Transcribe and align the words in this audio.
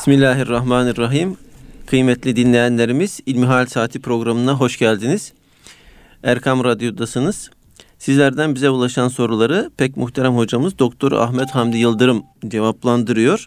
Bismillahirrahmanirrahim. 0.00 1.36
Kıymetli 1.86 2.36
dinleyenlerimiz 2.36 3.20
İlmihal 3.26 3.66
Saati 3.66 4.00
programına 4.00 4.54
hoş 4.54 4.78
geldiniz. 4.78 5.32
Erkam 6.22 6.64
Radyo'dasınız. 6.64 7.50
Sizlerden 7.98 8.54
bize 8.54 8.70
ulaşan 8.70 9.08
soruları 9.08 9.70
pek 9.76 9.96
muhterem 9.96 10.36
hocamız 10.36 10.78
Doktor 10.78 11.12
Ahmet 11.12 11.50
Hamdi 11.50 11.76
Yıldırım 11.76 12.22
cevaplandırıyor. 12.48 13.46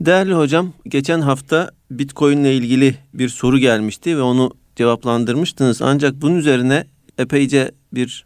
Değerli 0.00 0.34
hocam, 0.34 0.72
geçen 0.88 1.20
hafta 1.20 1.70
Bitcoin 1.90 2.38
ile 2.38 2.56
ilgili 2.56 2.98
bir 3.14 3.28
soru 3.28 3.58
gelmişti 3.58 4.16
ve 4.16 4.22
onu 4.22 4.50
cevaplandırmıştınız. 4.76 5.82
Ancak 5.82 6.22
bunun 6.22 6.36
üzerine 6.36 6.86
epeyce 7.18 7.72
bir 7.92 8.24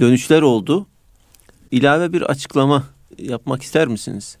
dönüşler 0.00 0.42
oldu. 0.42 0.86
İlave 1.70 2.12
bir 2.12 2.22
açıklama 2.22 2.84
yapmak 3.18 3.62
ister 3.62 3.88
misiniz? 3.88 4.38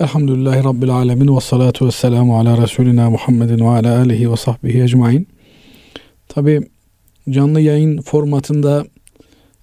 Elhamdülillahi 0.00 0.64
Rabbil 0.64 0.90
Alemin 0.90 1.36
ve 1.36 1.40
salatu 1.40 1.86
ve 1.86 1.90
selamu 1.90 2.38
ala 2.38 2.62
Resulina 2.62 3.10
Muhammedin 3.10 3.58
ve 3.58 3.68
ala 3.68 3.98
alihi 3.98 4.30
ve 4.32 4.36
sahbihi 4.36 4.82
ecmain. 4.82 5.28
Tabi 6.28 6.60
canlı 7.30 7.60
yayın 7.60 8.00
formatında 8.00 8.86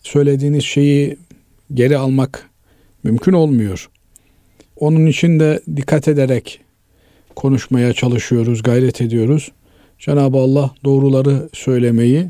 söylediğiniz 0.04 0.64
şeyi 0.64 1.18
geri 1.74 1.98
almak 1.98 2.50
mümkün 3.04 3.34
olmuyor. 3.34 3.90
Onun 4.76 5.06
için 5.06 5.40
de 5.40 5.62
dikkat 5.76 6.08
ederek 6.08 6.60
konuşmaya 7.36 7.94
çalışıyoruz, 7.94 8.64
gayret 8.64 9.02
ediyoruz. 9.02 9.52
Cenab-ı 10.00 10.38
Allah 10.38 10.72
doğruları 10.86 11.50
söylemeyi, 11.54 12.26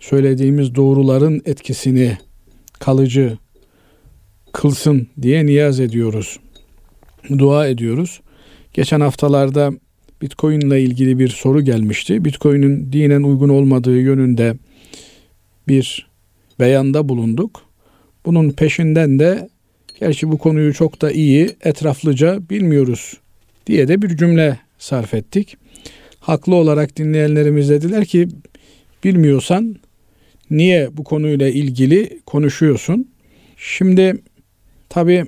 söylediğimiz 0.00 0.74
doğruların 0.74 1.42
etkisini 1.44 2.18
kalıcı 2.78 3.38
kılsın 4.52 5.08
diye 5.22 5.46
niyaz 5.46 5.80
ediyoruz. 5.80 6.38
Dua 7.38 7.66
ediyoruz. 7.66 8.20
Geçen 8.74 9.00
haftalarda 9.00 9.72
Bitcoin 10.22 10.60
ile 10.60 10.82
ilgili 10.82 11.18
bir 11.18 11.28
soru 11.28 11.64
gelmişti. 11.64 12.24
Bitcoin'in 12.24 12.92
dinen 12.92 13.22
uygun 13.22 13.48
olmadığı 13.48 14.00
yönünde 14.00 14.54
bir 15.68 16.06
beyanda 16.60 17.08
bulunduk. 17.08 17.62
Bunun 18.26 18.50
peşinden 18.50 19.18
de 19.18 19.48
gerçi 20.00 20.30
bu 20.30 20.38
konuyu 20.38 20.74
çok 20.74 21.02
da 21.02 21.10
iyi, 21.10 21.56
etraflıca 21.64 22.48
bilmiyoruz 22.50 23.16
diye 23.66 23.88
de 23.88 24.02
bir 24.02 24.16
cümle 24.16 24.58
sarf 24.78 25.14
ettik. 25.14 25.56
Haklı 26.20 26.54
olarak 26.54 26.96
dinleyenlerimiz 26.96 27.68
dediler 27.68 28.04
ki 28.04 28.28
bilmiyorsan 29.04 29.76
niye 30.50 30.96
bu 30.96 31.04
konuyla 31.04 31.48
ilgili 31.48 32.20
konuşuyorsun? 32.26 33.08
Şimdi 33.56 34.22
tabi 34.88 35.24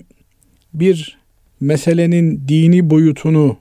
bir 0.75 1.19
meselenin 1.65 2.49
dini 2.49 2.91
boyutunu 2.91 3.57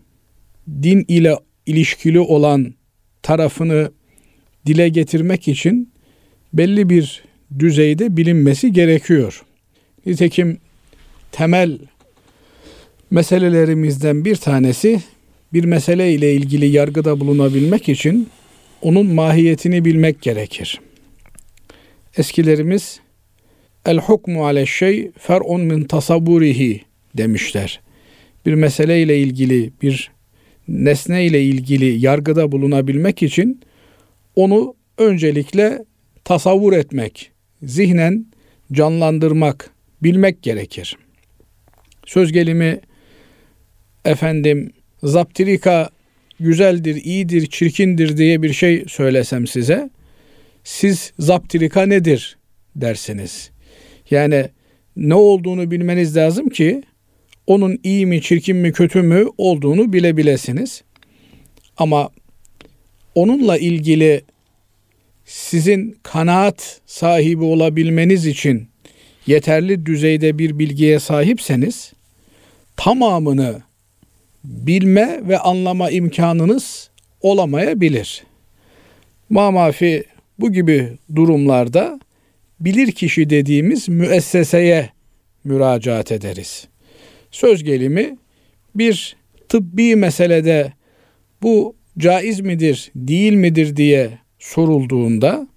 din 0.84 1.06
ile 1.08 1.36
ilişkili 1.66 2.20
olan 2.20 2.74
tarafını 3.22 3.92
dile 4.66 4.90
getirmek 4.90 5.48
için 5.48 5.94
belli 6.54 6.90
bir 6.90 7.24
düzeyde 7.60 8.18
bilinmesi 8.18 8.74
gerekiyor. 8.74 9.44
Nitekim 10.06 10.58
temel 11.32 11.80
meselelerimizden 13.12 14.26
bir 14.26 14.36
tanesi 14.36 15.02
bir 15.54 15.64
mesele 15.64 16.14
ile 16.14 16.34
ilgili 16.34 16.66
yargıda 16.66 17.20
bulunabilmek 17.20 17.90
için 17.90 18.30
onun 18.82 19.06
mahiyetini 19.06 19.86
bilmek 19.86 20.22
gerekir. 20.22 20.82
Eskilerimiz 22.18 23.00
el 23.86 23.98
hukmu 23.98 24.46
ale 24.46 24.66
şey 24.66 25.12
fer'un 25.18 25.62
min 25.62 25.84
tasavvurihi 25.84 26.82
demişler. 27.18 27.83
Bir 28.46 28.54
mesele 28.54 29.02
ile 29.02 29.20
ilgili 29.20 29.72
bir 29.82 30.12
nesne 30.68 31.26
ile 31.26 31.44
ilgili 31.44 32.06
yargıda 32.06 32.52
bulunabilmek 32.52 33.24
için 33.24 33.62
onu 34.36 34.76
öncelikle 34.98 35.86
tasavvur 36.24 36.74
etmek, 36.74 37.32
zihnen 37.64 38.26
canlandırmak, 38.72 39.70
bilmek 40.04 40.42
gerekir. 40.42 40.98
Söz 42.06 42.32
gelimi 42.32 42.80
efendim 44.06 44.72
zaptirika 45.04 45.90
güzeldir, 46.40 46.96
iyidir, 46.96 47.48
çirkindir 47.48 48.18
diye 48.18 48.42
bir 48.42 48.54
şey 48.54 48.86
söylesem 48.88 49.48
size 49.48 49.90
siz 50.64 51.14
zaptirika 51.20 51.86
nedir 51.86 52.38
dersiniz. 52.76 53.52
Yani 54.12 54.50
ne 54.96 55.16
olduğunu 55.16 55.72
bilmeniz 55.72 56.18
lazım 56.18 56.50
ki 56.50 56.84
onun 57.48 57.80
iyi 57.84 58.06
mi, 58.06 58.22
çirkin 58.22 58.56
mi, 58.56 58.72
kötü 58.72 59.02
mü 59.02 59.26
olduğunu 59.38 59.94
bilebilesiniz. 59.94 60.84
Ama 61.78 62.10
onunla 63.16 63.58
ilgili 63.58 64.22
sizin 65.26 65.98
kanaat 66.04 66.82
sahibi 66.86 67.44
olabilmeniz 67.44 68.26
için 68.26 68.68
yeterli 69.28 69.86
düzeyde 69.86 70.38
bir 70.38 70.60
bilgiye 70.60 71.00
sahipseniz 71.00 71.94
tamamını 72.76 73.62
bilme 74.44 75.20
ve 75.28 75.40
anlama 75.40 75.90
imkanınız 75.90 76.90
olamayabilir. 77.22 78.24
Mamafi 79.30 80.04
bu 80.40 80.52
gibi 80.52 80.98
durumlarda 81.16 82.00
bilir 82.60 82.92
kişi 82.92 83.30
dediğimiz 83.30 83.90
müesseseye 83.90 84.90
müracaat 85.44 86.12
ederiz. 86.12 86.68
Söz 87.34 87.64
gelimi 87.64 88.18
bir 88.76 89.16
tıbbi 89.50 89.96
meselede 89.96 90.74
bu 91.42 91.76
caiz 91.98 92.40
midir, 92.40 92.92
değil 92.96 93.34
midir 93.34 93.76
diye 93.76 94.20
sorulduğunda 94.40 95.48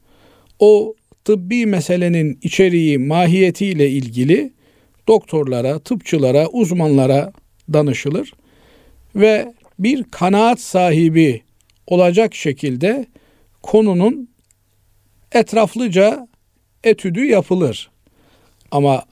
o 0.59 0.95
tıbbi 1.25 1.67
meselenin 1.67 2.39
içeriği, 2.43 2.99
mahiyetiyle 2.99 3.91
ilgili 3.91 4.53
doktorlara, 5.09 5.79
tıpçılara, 5.79 6.49
uzmanlara 6.49 7.33
danışılır 7.73 8.33
ve 9.17 9.55
bir 9.79 10.05
kanaat 10.05 10.61
sahibi 10.61 11.43
olacak 11.87 12.35
şekilde 12.35 13.07
konunun 13.63 14.29
etraflıca 15.33 16.29
etüdü 16.85 17.25
yapılır. 17.25 17.91
Ama 18.71 19.05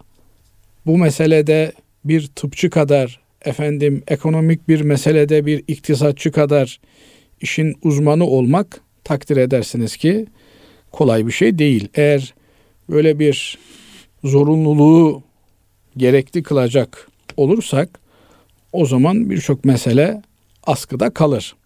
bu 0.86 0.98
meselede 0.98 1.72
bir 2.04 2.26
tıpçı 2.26 2.70
kadar, 2.70 3.20
efendim 3.44 4.03
ekonomik 4.09 4.69
bir 4.69 4.81
meselede 4.81 5.47
bir 5.47 5.65
iktisatçı 5.69 6.32
kadar 6.32 6.81
işin 7.41 7.75
uzmanı 7.82 8.26
olmak 8.26 8.81
takdir 9.04 9.37
edersiniz 9.37 9.97
ki 9.97 10.26
kolay 10.93 11.26
bir 11.26 11.32
şey 11.32 11.59
değil. 11.59 11.88
Eğer 11.94 12.34
böyle 12.91 13.19
bir 13.19 13.59
zorunluluğu 14.25 15.22
gerekli 15.97 16.43
kılacak 16.43 17.09
olursak 17.37 18.00
o 18.72 18.87
zaman 18.87 19.31
birçok 19.31 19.64
mesele 19.64 20.22
askıda 20.66 21.10
kalır. 21.10 21.56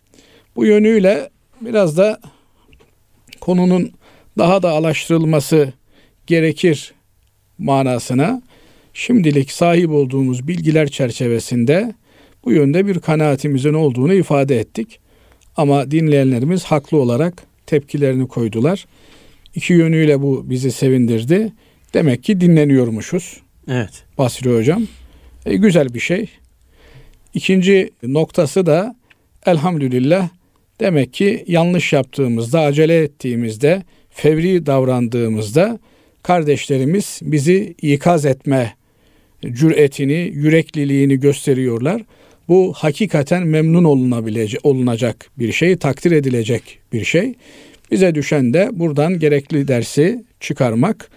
Bu 0.56 0.66
yönüyle 0.66 1.30
biraz 1.60 1.96
da 1.96 2.20
konunun 3.40 3.92
daha 4.38 4.62
da 4.62 4.70
alaştırılması 4.70 5.72
gerekir 6.26 6.94
manasına 7.58 8.42
şimdilik 8.98 9.52
sahip 9.52 9.90
olduğumuz 9.90 10.48
bilgiler 10.48 10.88
çerçevesinde 10.88 11.94
bu 12.44 12.52
yönde 12.52 12.86
bir 12.86 12.98
kanaatimizin 12.98 13.74
olduğunu 13.74 14.14
ifade 14.14 14.60
ettik. 14.60 15.00
Ama 15.56 15.90
dinleyenlerimiz 15.90 16.64
haklı 16.64 16.98
olarak 16.98 17.42
tepkilerini 17.66 18.28
koydular. 18.28 18.86
İki 19.54 19.72
yönüyle 19.72 20.22
bu 20.22 20.50
bizi 20.50 20.72
sevindirdi. 20.72 21.52
Demek 21.94 22.24
ki 22.24 22.40
dinleniyormuşuz. 22.40 23.40
Evet. 23.68 24.04
Basri 24.18 24.56
Hocam. 24.56 24.82
E, 25.46 25.56
güzel 25.56 25.94
bir 25.94 26.00
şey. 26.00 26.28
İkinci 27.34 27.90
noktası 28.02 28.66
da 28.66 28.96
elhamdülillah 29.46 30.28
demek 30.80 31.12
ki 31.12 31.44
yanlış 31.48 31.92
yaptığımızda, 31.92 32.60
acele 32.60 33.02
ettiğimizde, 33.02 33.82
fevri 34.10 34.66
davrandığımızda 34.66 35.78
kardeşlerimiz 36.22 37.20
bizi 37.22 37.74
ikaz 37.82 38.26
etme 38.26 38.77
cüretini, 39.42 40.30
yürekliliğini 40.34 41.20
gösteriyorlar. 41.20 42.02
Bu 42.48 42.72
hakikaten 42.76 43.46
memnun 43.46 43.84
olunabilecek, 43.84 44.60
olunacak 44.66 45.30
bir 45.38 45.52
şey, 45.52 45.76
takdir 45.76 46.12
edilecek 46.12 46.78
bir 46.92 47.04
şey. 47.04 47.34
Bize 47.90 48.14
düşen 48.14 48.54
de 48.54 48.70
buradan 48.72 49.18
gerekli 49.18 49.68
dersi 49.68 50.24
çıkarmak. 50.40 51.10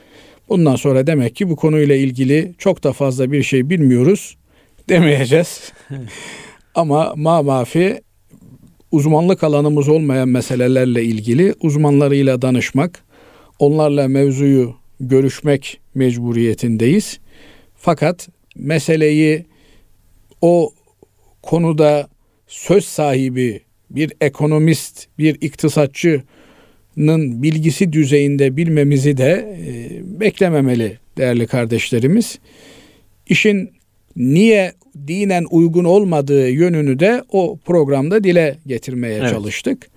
Bundan 0.49 0.75
sonra 0.75 1.07
demek 1.07 1.35
ki 1.35 1.49
bu 1.49 1.55
konuyla 1.55 1.95
ilgili 1.95 2.53
çok 2.57 2.83
da 2.83 2.93
fazla 2.93 3.31
bir 3.31 3.43
şey 3.43 3.69
bilmiyoruz 3.69 4.37
demeyeceğiz. 4.89 5.71
Ama 6.75 7.13
ma 7.15 7.43
mafi 7.43 8.01
uzmanlık 8.91 9.43
alanımız 9.43 9.89
olmayan 9.89 10.29
meselelerle 10.29 11.03
ilgili 11.03 11.53
uzmanlarıyla 11.61 12.41
danışmak, 12.41 13.03
onlarla 13.59 14.07
mevzuyu 14.07 14.75
görüşmek 14.99 15.79
mecburiyetindeyiz. 15.95 17.19
Fakat 17.81 18.29
meseleyi 18.55 19.45
o 20.41 20.73
konuda 21.41 22.07
söz 22.47 22.85
sahibi, 22.85 23.61
bir 23.89 24.11
ekonomist, 24.21 25.07
bir 25.17 25.37
iktisatçının 25.41 27.43
bilgisi 27.43 27.93
düzeyinde 27.93 28.57
bilmemizi 28.57 29.17
de 29.17 29.57
e, 29.67 30.19
beklememeli 30.19 30.97
değerli 31.17 31.47
kardeşlerimiz. 31.47 32.39
İşin 33.27 33.71
niye 34.15 34.73
dinen 35.07 35.45
uygun 35.51 35.83
olmadığı 35.83 36.49
yönünü 36.49 36.99
de 36.99 37.23
o 37.31 37.57
programda 37.65 38.23
dile 38.23 38.57
getirmeye 38.67 39.17
evet. 39.17 39.29
çalıştık. 39.29 39.87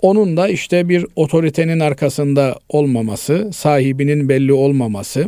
Onun 0.00 0.36
da 0.36 0.48
işte 0.48 0.88
bir 0.88 1.06
otoritenin 1.16 1.80
arkasında 1.80 2.58
olmaması, 2.68 3.50
sahibinin 3.52 4.28
belli 4.28 4.52
olmaması 4.52 5.26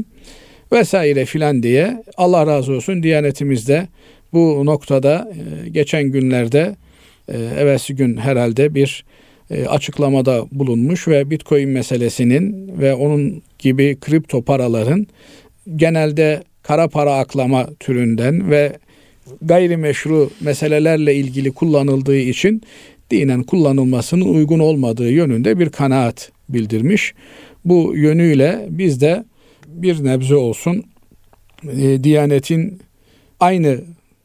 vesaire 0.72 1.24
filan 1.24 1.62
diye 1.62 2.02
Allah 2.16 2.46
razı 2.46 2.72
olsun 2.72 3.02
Diyanetimizde 3.02 3.88
bu 4.32 4.66
noktada 4.66 5.30
e, 5.64 5.68
geçen 5.68 6.04
günlerde 6.04 6.76
e, 7.28 7.38
evvelsi 7.38 7.96
gün 7.96 8.16
herhalde 8.16 8.74
bir 8.74 9.04
e, 9.50 9.66
açıklamada 9.66 10.44
bulunmuş 10.52 11.08
ve 11.08 11.30
Bitcoin 11.30 11.68
meselesinin 11.68 12.72
ve 12.78 12.94
onun 12.94 13.42
gibi 13.58 13.96
kripto 14.00 14.42
paraların 14.42 15.06
genelde 15.76 16.42
kara 16.62 16.88
para 16.88 17.14
aklama 17.14 17.66
türünden 17.80 18.50
ve 18.50 18.72
gayrimeşru 19.42 20.30
meselelerle 20.40 21.14
ilgili 21.14 21.52
kullanıldığı 21.52 22.16
için 22.16 22.62
dinen 23.10 23.42
kullanılmasının 23.42 24.34
uygun 24.34 24.58
olmadığı 24.58 25.10
yönünde 25.10 25.58
bir 25.58 25.70
kanaat 25.70 26.30
bildirmiş. 26.48 27.14
Bu 27.64 27.92
yönüyle 27.96 28.66
biz 28.70 29.00
de 29.00 29.24
bir 29.68 30.04
nebze 30.04 30.36
olsun 30.36 30.84
e, 31.72 32.04
Diyanet'in 32.04 32.80
aynı 33.40 33.80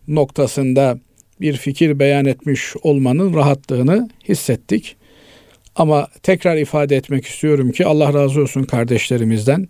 noktasında 0.07 0.99
bir 1.41 1.53
fikir 1.53 1.99
beyan 1.99 2.25
etmiş 2.25 2.75
olmanın 2.83 3.33
rahatlığını 3.33 4.09
hissettik. 4.29 4.95
Ama 5.75 6.07
tekrar 6.23 6.57
ifade 6.57 6.95
etmek 6.95 7.25
istiyorum 7.25 7.71
ki 7.71 7.85
Allah 7.85 8.13
razı 8.13 8.41
olsun 8.41 8.63
kardeşlerimizden. 8.63 9.67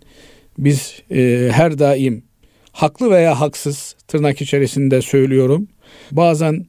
Biz 0.58 1.02
e, 1.10 1.48
her 1.52 1.78
daim 1.78 2.22
haklı 2.72 3.10
veya 3.10 3.40
haksız 3.40 3.96
tırnak 4.08 4.40
içerisinde 4.40 5.02
söylüyorum. 5.02 5.68
Bazen 6.10 6.66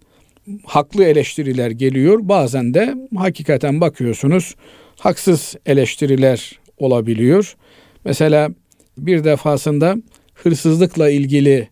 haklı 0.66 1.04
eleştiriler 1.04 1.72
geliyor. 1.72 2.20
Bazen 2.22 2.74
de 2.74 2.96
hakikaten 3.16 3.82
bakıyorsunuz 3.82 4.56
haksız 5.00 5.56
eleştiriler 5.66 6.60
olabiliyor. 6.78 7.56
Mesela 8.06 8.50
bir 8.98 9.24
defasında 9.24 9.96
hırsızlıkla 10.34 11.10
ilgili 11.10 11.70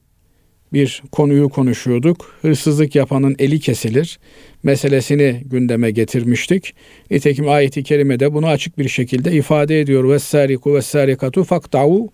bir 0.73 1.03
konuyu 1.11 1.49
konuşuyorduk. 1.49 2.35
Hırsızlık 2.41 2.95
yapanın 2.95 3.35
eli 3.39 3.59
kesilir 3.59 4.19
meselesini 4.63 5.41
gündeme 5.45 5.91
getirmiştik. 5.91 6.73
Nitekim 7.11 7.49
ayeti 7.49 7.83
kerimede 7.83 8.33
bunu 8.33 8.47
açık 8.47 8.77
bir 8.77 8.89
şekilde 8.89 9.31
ifade 9.31 9.79
ediyor. 9.79 10.09
Vessariku 10.09 10.73
vessarikatu 10.73 11.43
faktau 11.43 12.09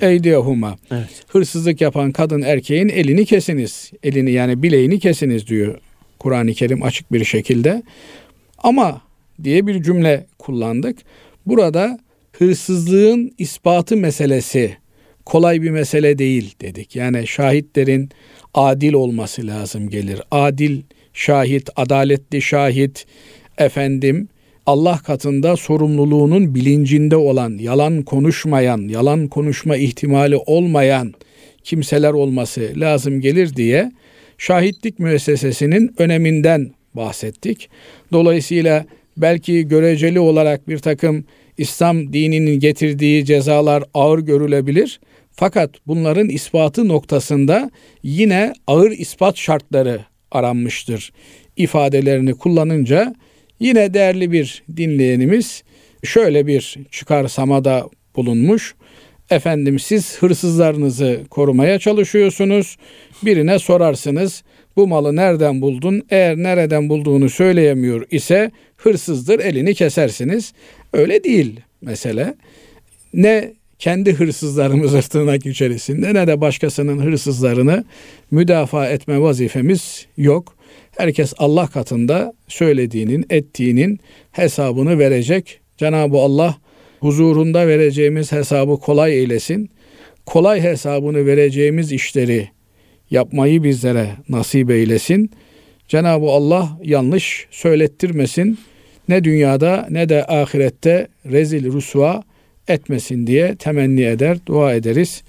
eydiyahuma. 0.00 0.76
Evet. 0.90 1.24
Hırsızlık 1.28 1.80
yapan 1.80 2.12
kadın 2.12 2.42
erkeğin 2.42 2.88
elini 2.88 3.24
kesiniz. 3.24 3.92
Elini 4.02 4.32
yani 4.32 4.62
bileğini 4.62 5.00
kesiniz 5.00 5.46
diyor 5.46 5.78
Kur'an-ı 6.18 6.52
Kerim 6.52 6.82
açık 6.82 7.12
bir 7.12 7.24
şekilde. 7.24 7.82
Ama 8.58 9.00
diye 9.44 9.66
bir 9.66 9.82
cümle 9.82 10.26
kullandık. 10.38 10.98
Burada 11.46 11.98
hırsızlığın 12.38 13.32
ispatı 13.38 13.96
meselesi 13.96 14.76
kolay 15.24 15.62
bir 15.62 15.70
mesele 15.70 16.18
değil 16.18 16.54
dedik. 16.60 16.96
Yani 16.96 17.26
şahitlerin 17.26 18.10
adil 18.54 18.92
olması 18.92 19.46
lazım 19.46 19.90
gelir. 19.90 20.20
Adil 20.30 20.82
şahit, 21.12 21.70
adaletli 21.76 22.42
şahit, 22.42 23.06
efendim 23.58 24.28
Allah 24.66 24.98
katında 24.98 25.56
sorumluluğunun 25.56 26.54
bilincinde 26.54 27.16
olan, 27.16 27.58
yalan 27.58 28.02
konuşmayan, 28.02 28.88
yalan 28.88 29.28
konuşma 29.28 29.76
ihtimali 29.76 30.36
olmayan 30.36 31.14
kimseler 31.64 32.12
olması 32.12 32.72
lazım 32.76 33.20
gelir 33.20 33.56
diye 33.56 33.92
şahitlik 34.38 34.98
müessesesinin 34.98 35.94
öneminden 35.98 36.70
bahsettik. 36.94 37.68
Dolayısıyla 38.12 38.86
belki 39.16 39.68
göreceli 39.68 40.20
olarak 40.20 40.68
bir 40.68 40.78
takım 40.78 41.24
İslam 41.58 42.12
dininin 42.12 42.60
getirdiği 42.60 43.24
cezalar 43.24 43.84
ağır 43.94 44.18
görülebilir. 44.18 45.00
Fakat 45.32 45.70
bunların 45.86 46.28
ispatı 46.28 46.88
noktasında 46.88 47.70
yine 48.02 48.52
ağır 48.66 48.90
ispat 48.90 49.36
şartları 49.36 50.00
aranmıştır 50.30 51.12
ifadelerini 51.56 52.34
kullanınca 52.34 53.14
yine 53.60 53.94
değerli 53.94 54.32
bir 54.32 54.62
dinleyenimiz 54.76 55.62
şöyle 56.04 56.46
bir 56.46 56.76
çıkarsamada 56.90 57.88
bulunmuş. 58.16 58.74
Efendim 59.30 59.78
siz 59.78 60.18
hırsızlarınızı 60.18 61.20
korumaya 61.30 61.78
çalışıyorsunuz. 61.78 62.76
Birine 63.22 63.58
sorarsınız 63.58 64.42
bu 64.76 64.86
malı 64.86 65.16
nereden 65.16 65.62
buldun? 65.62 66.02
Eğer 66.10 66.36
nereden 66.36 66.88
bulduğunu 66.88 67.28
söyleyemiyor 67.28 68.06
ise 68.10 68.50
hırsızdır 68.76 69.40
elini 69.40 69.74
kesersiniz. 69.74 70.52
Öyle 70.92 71.24
değil 71.24 71.60
mesele. 71.82 72.34
Ne 73.14 73.52
kendi 73.78 74.12
hırsızlarımız 74.12 75.08
tırnak 75.08 75.46
içerisinde 75.46 76.14
ne 76.14 76.26
de 76.26 76.40
başkasının 76.40 76.98
hırsızlarını 76.98 77.84
müdafaa 78.30 78.88
etme 78.88 79.20
vazifemiz 79.20 80.06
yok. 80.16 80.56
Herkes 80.96 81.32
Allah 81.38 81.66
katında 81.66 82.32
söylediğinin, 82.48 83.26
ettiğinin 83.30 84.00
hesabını 84.32 84.98
verecek. 84.98 85.60
Cenab-ı 85.78 86.16
Allah 86.16 86.56
huzurunda 87.00 87.68
vereceğimiz 87.68 88.32
hesabı 88.32 88.76
kolay 88.76 89.18
eylesin. 89.18 89.70
Kolay 90.26 90.62
hesabını 90.62 91.26
vereceğimiz 91.26 91.92
işleri 91.92 92.48
yapmayı 93.10 93.62
bizlere 93.62 94.08
nasip 94.28 94.70
eylesin. 94.70 95.30
Cenab-ı 95.88 96.26
Allah 96.26 96.78
yanlış 96.84 97.46
söylettirmesin. 97.50 98.58
Ne 99.08 99.24
dünyada 99.24 99.86
ne 99.90 100.08
de 100.08 100.26
ahirette 100.26 101.08
rezil 101.30 101.72
rusva 101.72 102.22
etmesin 102.68 103.26
diye 103.26 103.56
temenni 103.56 104.04
eder, 104.04 104.38
dua 104.46 104.74
ederiz. 104.74 105.22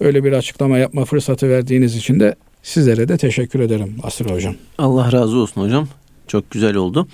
Öyle 0.00 0.24
bir 0.24 0.32
açıklama 0.32 0.78
yapma 0.78 1.04
fırsatı 1.04 1.48
verdiğiniz 1.48 1.96
için 1.96 2.20
de 2.20 2.34
sizlere 2.62 3.08
de 3.08 3.16
teşekkür 3.16 3.60
ederim 3.60 3.96
Asır 4.02 4.30
Hocam. 4.30 4.54
Allah 4.78 5.12
razı 5.12 5.36
olsun 5.36 5.60
hocam. 5.60 5.88
Çok 6.26 6.50
güzel 6.50 6.76
oldu. 6.76 7.08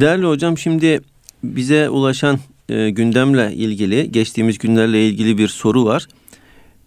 Değerli 0.00 0.26
hocam 0.26 0.58
şimdi 0.58 1.00
bize 1.44 1.88
ulaşan 1.88 2.38
e, 2.68 2.90
gündemle 2.90 3.52
ilgili, 3.54 4.12
geçtiğimiz 4.12 4.58
günlerle 4.58 5.06
ilgili 5.08 5.38
bir 5.38 5.48
soru 5.48 5.84
var. 5.84 6.06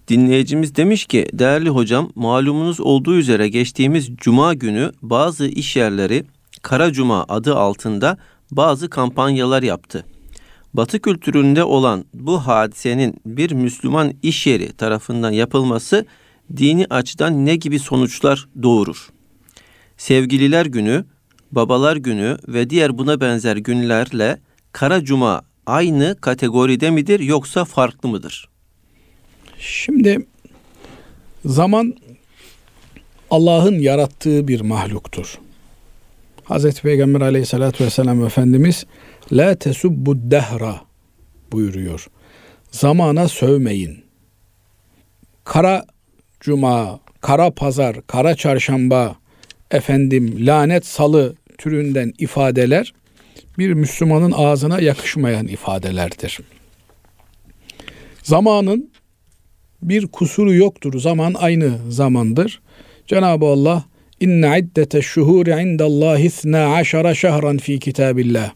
Dinleyicimiz 0.08 0.76
demiş 0.76 1.06
ki, 1.06 1.28
değerli 1.34 1.70
hocam 1.70 2.12
malumunuz 2.16 2.80
olduğu 2.80 3.16
üzere 3.16 3.50
geçtiğimiz 3.50 4.10
cuma 4.18 4.54
günü 4.54 4.92
bazı 5.02 5.48
iş 5.48 5.76
yerleri 5.76 6.24
Kara 6.66 6.94
Cuma 6.94 7.26
adı 7.30 7.56
altında 7.56 8.18
bazı 8.52 8.90
kampanyalar 8.90 9.64
yaptı. 9.64 10.06
Batı 10.74 11.00
kültüründe 11.00 11.64
olan 11.64 12.06
bu 12.14 12.40
hadisenin 12.40 13.22
bir 13.26 13.52
Müslüman 13.52 14.14
iş 14.24 14.48
yeri 14.48 14.74
tarafından 14.74 15.32
yapılması 15.32 16.06
dini 16.58 16.86
açıdan 16.90 17.46
ne 17.46 17.56
gibi 17.56 17.80
sonuçlar 17.80 18.48
doğurur? 18.64 19.10
Sevgililer 19.98 20.66
günü, 20.66 21.06
babalar 21.52 21.96
günü 21.96 22.38
ve 22.48 22.70
diğer 22.70 22.98
buna 22.98 23.22
benzer 23.22 23.58
günlerle 23.58 24.40
Kara 24.72 25.04
Cuma 25.04 25.42
aynı 25.66 26.16
kategoride 26.22 26.90
midir 26.90 27.20
yoksa 27.20 27.66
farklı 27.66 28.10
mıdır? 28.10 28.50
Şimdi 29.60 30.28
zaman 31.46 31.94
Allah'ın 33.30 33.80
yarattığı 33.80 34.48
bir 34.48 34.62
mahluktur. 34.62 35.45
Hazreti 36.46 36.82
Peygamber 36.82 37.22
aleyhissalatü 37.22 37.84
vesselam 37.84 38.26
Efendimiz 38.26 38.86
La 39.32 39.56
tesubbu 39.56 40.32
dehra 40.32 40.82
buyuruyor. 41.52 42.08
Zamana 42.72 43.28
sövmeyin. 43.28 44.04
Kara 45.44 45.86
cuma, 46.40 47.00
kara 47.22 47.52
pazar, 47.52 48.08
kara 48.08 48.36
çarşamba, 48.36 49.16
efendim 49.72 50.36
lanet 50.40 50.86
salı 50.86 51.36
türünden 51.58 52.14
ifadeler 52.20 52.94
bir 53.58 53.74
Müslümanın 53.74 54.34
ağzına 54.36 54.80
yakışmayan 54.80 55.48
ifadelerdir. 55.48 56.40
Zamanın 58.24 58.92
bir 59.82 60.08
kusuru 60.08 60.54
yoktur. 60.54 61.00
Zaman 61.00 61.34
aynı 61.34 61.92
zamandır. 61.92 62.62
Cenab-ı 63.08 63.46
Allah 63.46 63.86
inne 64.26 64.60
iddete 64.60 65.02
şuhuri 65.02 65.62
indallahi 65.62 66.30
12 66.30 67.20
şehran 67.20 67.58
fi 67.58 67.80
kitabillah. 67.80 68.52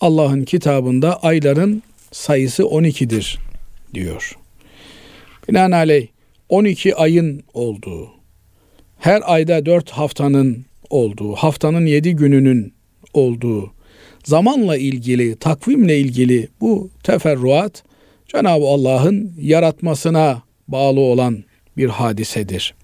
Allah'ın 0.00 0.44
kitabında 0.44 1.22
ayların 1.22 1.82
sayısı 2.12 2.62
12'dir 2.62 3.38
diyor. 3.94 4.38
Binaenaleyh 5.48 6.06
12 6.48 6.94
ayın 6.94 7.42
olduğu, 7.54 8.10
her 8.98 9.22
ayda 9.24 9.66
4 9.66 9.90
haftanın 9.90 10.64
olduğu, 10.90 11.34
haftanın 11.34 11.86
yedi 11.86 12.16
gününün 12.16 12.74
olduğu, 13.14 13.72
zamanla 14.24 14.76
ilgili, 14.76 15.36
takvimle 15.36 15.98
ilgili 15.98 16.48
bu 16.60 16.90
teferruat 17.02 17.82
Cenab-ı 18.28 18.66
Allah'ın 18.66 19.32
yaratmasına 19.40 20.42
bağlı 20.68 21.00
olan 21.00 21.44
bir 21.76 21.88
hadisedir. 21.88 22.74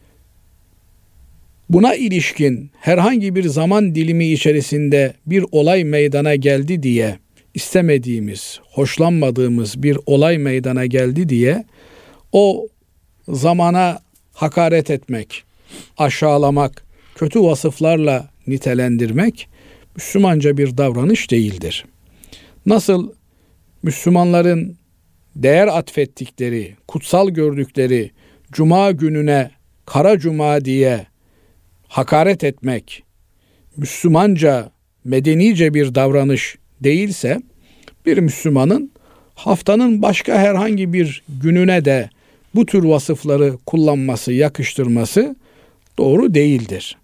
Buna 1.72 1.94
ilişkin 1.94 2.70
herhangi 2.80 3.34
bir 3.34 3.44
zaman 3.44 3.94
dilimi 3.94 4.26
içerisinde 4.26 5.14
bir 5.26 5.44
olay 5.52 5.84
meydana 5.84 6.34
geldi 6.34 6.82
diye 6.82 7.18
istemediğimiz, 7.54 8.60
hoşlanmadığımız 8.70 9.82
bir 9.82 9.98
olay 10.06 10.38
meydana 10.38 10.86
geldi 10.86 11.28
diye 11.28 11.64
o 12.32 12.68
zamana 13.28 14.00
hakaret 14.32 14.90
etmek, 14.90 15.44
aşağılamak, 15.98 16.84
kötü 17.14 17.42
vasıflarla 17.42 18.28
nitelendirmek 18.46 19.48
Müslümanca 19.96 20.56
bir 20.56 20.76
davranış 20.78 21.30
değildir. 21.30 21.84
Nasıl 22.66 23.12
Müslümanların 23.82 24.76
değer 25.36 25.66
atfettikleri, 25.66 26.76
kutsal 26.88 27.28
gördükleri 27.28 28.10
cuma 28.52 28.90
gününe 28.90 29.50
kara 29.86 30.18
cuma 30.18 30.64
diye 30.64 31.11
hakaret 31.92 32.44
etmek 32.44 33.02
Müslümanca, 33.76 34.70
medenice 35.04 35.74
bir 35.74 35.94
davranış 35.94 36.56
değilse 36.80 37.40
bir 38.06 38.18
Müslümanın 38.18 38.92
haftanın 39.34 40.02
başka 40.02 40.38
herhangi 40.38 40.92
bir 40.92 41.22
gününe 41.42 41.84
de 41.84 42.10
bu 42.54 42.66
tür 42.66 42.84
vasıfları 42.84 43.58
kullanması, 43.66 44.32
yakıştırması 44.32 45.36
doğru 45.98 46.34
değildir. 46.34 46.96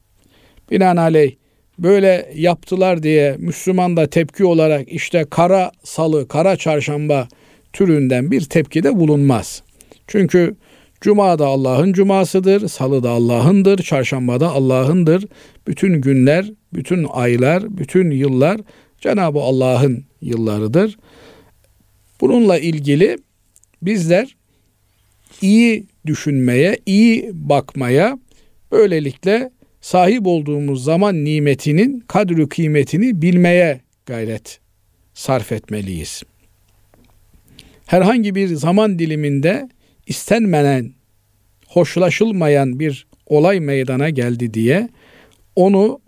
Binaenaleyh 0.71 1.33
böyle 1.79 2.33
yaptılar 2.35 3.03
diye 3.03 3.37
Müslüman 3.39 3.97
da 3.97 4.07
tepki 4.07 4.45
olarak 4.45 4.93
işte 4.93 5.27
kara 5.31 5.73
salı, 5.85 6.29
kara 6.29 6.57
çarşamba 6.57 7.29
türünden 7.73 8.31
bir 8.31 8.41
tepkide 8.41 8.97
bulunmaz. 8.97 9.63
Çünkü 10.07 10.55
Cuma 11.01 11.39
da 11.39 11.47
Allah'ın 11.47 11.93
cumasıdır, 11.93 12.69
salı 12.69 13.03
da 13.03 13.11
Allah'ındır, 13.11 13.83
çarşamba 13.83 14.41
da 14.41 14.51
Allah'ındır. 14.51 15.25
Bütün 15.67 16.01
günler, 16.01 16.53
bütün 16.75 17.07
aylar, 17.11 17.79
bütün 17.79 18.11
yıllar 18.11 18.61
Cenab-ı 19.01 19.41
Allah'ın 19.41 20.05
yıllarıdır. 20.21 20.99
Bununla 22.21 22.59
ilgili 22.59 23.19
bizler 23.83 24.37
iyi 25.43 25.87
düşünmeye, 26.07 26.79
iyi 26.87 27.31
bakmaya, 27.33 28.19
böylelikle 28.73 29.51
sahip 29.81 30.27
olduğumuz 30.27 30.85
zaman 30.85 31.25
nimetinin 31.25 32.01
kadri 32.01 32.49
kıymetini 32.49 33.23
bilmeye 33.23 33.81
gayret 34.07 34.61
sarf 35.15 35.53
etmeliyiz. 35.53 36.23
Herhangi 37.87 38.35
bir 38.35 38.49
zaman 38.49 38.99
diliminde 38.99 39.69
istenmenen, 40.09 40.93
hoşlaşılmayan 41.67 42.81
bir 42.81 43.07
olay 43.27 43.61
meydana 43.61 44.11
geldi 44.11 44.55
diye 44.55 44.89
onu 45.57 46.01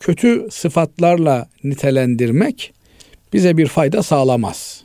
kötü 0.00 0.48
sıfatlarla 0.50 1.48
nitelendirmek 1.64 2.72
bize 3.32 3.56
bir 3.56 3.66
fayda 3.66 4.02
sağlamaz. 4.02 4.84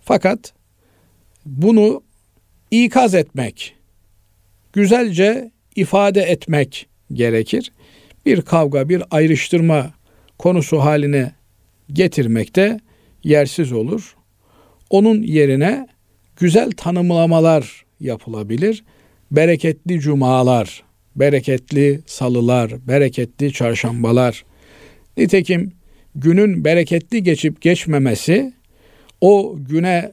Fakat 0.00 0.52
bunu 1.46 2.02
ikaz 2.70 3.14
etmek, 3.14 3.76
güzelce 4.72 5.50
ifade 5.76 6.22
etmek 6.22 6.86
gerekir. 7.12 7.72
Bir 8.26 8.42
kavga, 8.42 8.88
bir 8.88 9.02
ayrıştırma 9.10 9.94
konusu 10.38 10.78
haline 10.78 11.32
getirmek 11.92 12.56
de 12.56 12.80
yersiz 13.24 13.72
olur. 13.72 14.16
Onun 14.90 15.22
yerine 15.22 15.86
güzel 16.36 16.70
tanımlamalar 16.70 17.84
yapılabilir. 18.00 18.84
Bereketli 19.30 20.00
cumalar, 20.00 20.82
bereketli 21.16 22.00
salılar, 22.06 22.88
bereketli 22.88 23.52
çarşambalar. 23.52 24.44
Nitekim 25.16 25.72
günün 26.14 26.64
bereketli 26.64 27.22
geçip 27.22 27.60
geçmemesi 27.60 28.52
o 29.20 29.56
güne 29.58 30.12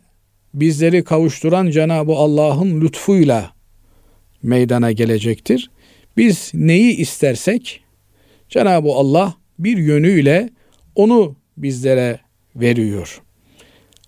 bizleri 0.53 1.03
kavuşturan 1.03 1.69
Cenab-ı 1.69 2.13
Allah'ın 2.13 2.81
lütfuyla 2.81 3.51
meydana 4.43 4.91
gelecektir. 4.91 5.71
Biz 6.17 6.51
neyi 6.53 6.95
istersek 6.95 7.83
Cenab-ı 8.49 8.89
Allah 8.91 9.35
bir 9.59 9.77
yönüyle 9.77 10.49
onu 10.95 11.35
bizlere 11.57 12.19
veriyor. 12.55 13.21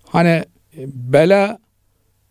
Hani 0.04 0.42
bela 0.86 1.58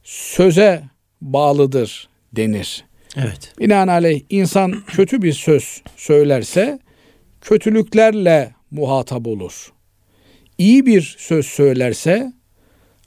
söze 0.03 0.83
bağlıdır 1.21 2.09
denir. 2.33 2.85
Evet. 3.15 3.53
Binaenaleyh 3.59 4.21
insan 4.29 4.83
kötü 4.87 5.21
bir 5.21 5.33
söz 5.33 5.81
söylerse 5.97 6.79
kötülüklerle 7.41 8.51
muhatap 8.71 9.27
olur. 9.27 9.71
İyi 10.57 10.85
bir 10.85 11.15
söz 11.17 11.45
söylerse, 11.45 12.33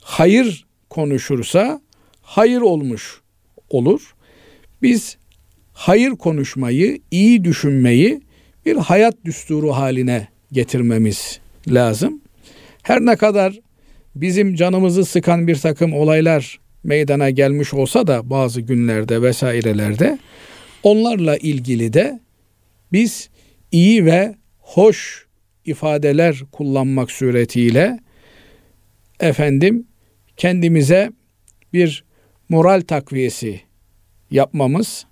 hayır 0.01 0.65
konuşursa 0.89 1.81
hayır 2.21 2.61
olmuş 2.61 3.21
olur. 3.69 4.15
Biz 4.81 5.17
hayır 5.73 6.11
konuşmayı, 6.11 6.99
iyi 7.11 7.43
düşünmeyi 7.43 8.21
bir 8.65 8.75
hayat 8.75 9.25
düsturu 9.25 9.71
haline 9.71 10.27
getirmemiz 10.51 11.39
lazım. 11.67 12.21
Her 12.83 13.01
ne 13.01 13.15
kadar 13.15 13.59
bizim 14.15 14.55
canımızı 14.55 15.05
sıkan 15.05 15.47
bir 15.47 15.55
takım 15.55 15.93
olaylar 15.93 16.59
meydana 16.87 17.29
gelmiş 17.29 17.73
olsa 17.73 18.07
da 18.07 18.29
bazı 18.29 18.61
günlerde 18.61 19.21
vesairelerde 19.21 20.19
onlarla 20.83 21.37
ilgili 21.37 21.93
de 21.93 22.19
biz 22.91 23.29
iyi 23.71 24.05
ve 24.05 24.35
hoş 24.59 25.27
ifadeler 25.65 26.41
kullanmak 26.51 27.11
suretiyle 27.11 27.99
efendim 29.19 29.87
kendimize 30.37 31.11
bir 31.73 32.03
moral 32.49 32.81
takviyesi 32.81 33.61
yapmamız 34.31 35.05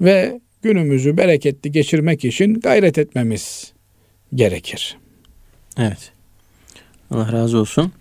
ve 0.00 0.40
günümüzü 0.62 1.16
bereketli 1.16 1.72
geçirmek 1.72 2.24
için 2.24 2.54
gayret 2.54 2.98
etmemiz 2.98 3.72
gerekir. 4.34 4.98
Evet. 5.78 6.12
Allah 7.10 7.32
razı 7.32 7.58
olsun. 7.58 7.92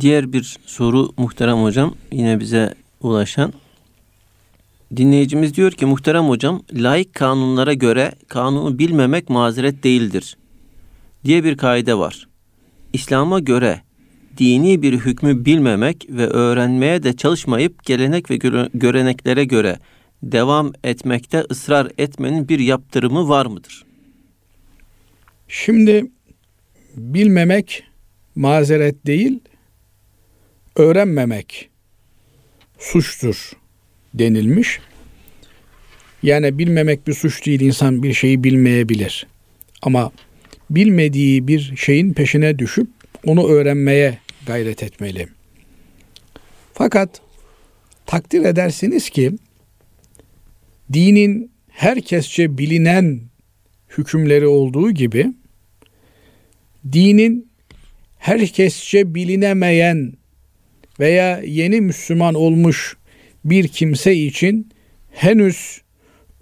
Diğer 0.00 0.32
bir 0.32 0.58
soru 0.66 1.12
muhterem 1.16 1.62
hocam 1.62 1.94
yine 2.12 2.40
bize 2.40 2.74
ulaşan. 3.00 3.52
Dinleyicimiz 4.96 5.54
diyor 5.54 5.72
ki 5.72 5.86
muhterem 5.86 6.24
hocam 6.24 6.62
laik 6.72 7.14
kanunlara 7.14 7.72
göre 7.72 8.12
kanunu 8.28 8.78
bilmemek 8.78 9.30
mazeret 9.30 9.84
değildir 9.84 10.36
diye 11.24 11.44
bir 11.44 11.56
kaide 11.56 11.98
var. 11.98 12.28
İslam'a 12.92 13.38
göre 13.38 13.82
dini 14.38 14.82
bir 14.82 14.92
hükmü 14.92 15.44
bilmemek 15.44 16.06
ve 16.10 16.26
öğrenmeye 16.26 17.02
de 17.02 17.16
çalışmayıp 17.16 17.84
gelenek 17.84 18.30
ve 18.30 18.36
göreneklere 18.74 19.44
göre 19.44 19.78
devam 20.22 20.72
etmekte 20.84 21.44
ısrar 21.50 21.92
etmenin 21.98 22.48
bir 22.48 22.58
yaptırımı 22.58 23.28
var 23.28 23.46
mıdır? 23.46 23.84
Şimdi 25.48 26.10
bilmemek 26.96 27.84
mazeret 28.34 29.06
değil, 29.06 29.40
öğrenmemek 30.78 31.68
suçtur 32.78 33.52
denilmiş. 34.14 34.80
Yani 36.22 36.58
bilmemek 36.58 37.06
bir 37.06 37.14
suç 37.14 37.46
değil, 37.46 37.60
insan 37.60 38.02
bir 38.02 38.12
şeyi 38.12 38.44
bilmeyebilir. 38.44 39.26
Ama 39.82 40.12
bilmediği 40.70 41.48
bir 41.48 41.76
şeyin 41.76 42.12
peşine 42.12 42.58
düşüp 42.58 42.88
onu 43.24 43.48
öğrenmeye 43.48 44.18
gayret 44.46 44.82
etmeli. 44.82 45.28
Fakat 46.74 47.20
takdir 48.06 48.44
edersiniz 48.44 49.10
ki 49.10 49.32
dinin 50.92 51.50
herkesçe 51.68 52.58
bilinen 52.58 53.20
hükümleri 53.98 54.46
olduğu 54.46 54.90
gibi 54.90 55.32
dinin 56.92 57.48
herkesçe 58.18 59.14
bilinemeyen 59.14 60.12
veya 61.00 61.40
yeni 61.44 61.80
Müslüman 61.80 62.34
olmuş 62.34 62.96
bir 63.44 63.68
kimse 63.68 64.14
için 64.14 64.72
henüz 65.10 65.80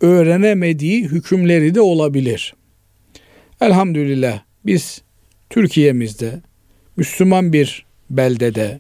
öğrenemediği 0.01 1.05
hükümleri 1.05 1.75
de 1.75 1.81
olabilir. 1.81 2.55
Elhamdülillah 3.61 4.43
biz 4.67 5.03
Türkiye'mizde 5.51 6.41
Müslüman 6.97 7.53
bir 7.53 7.87
beldede, 8.11 8.79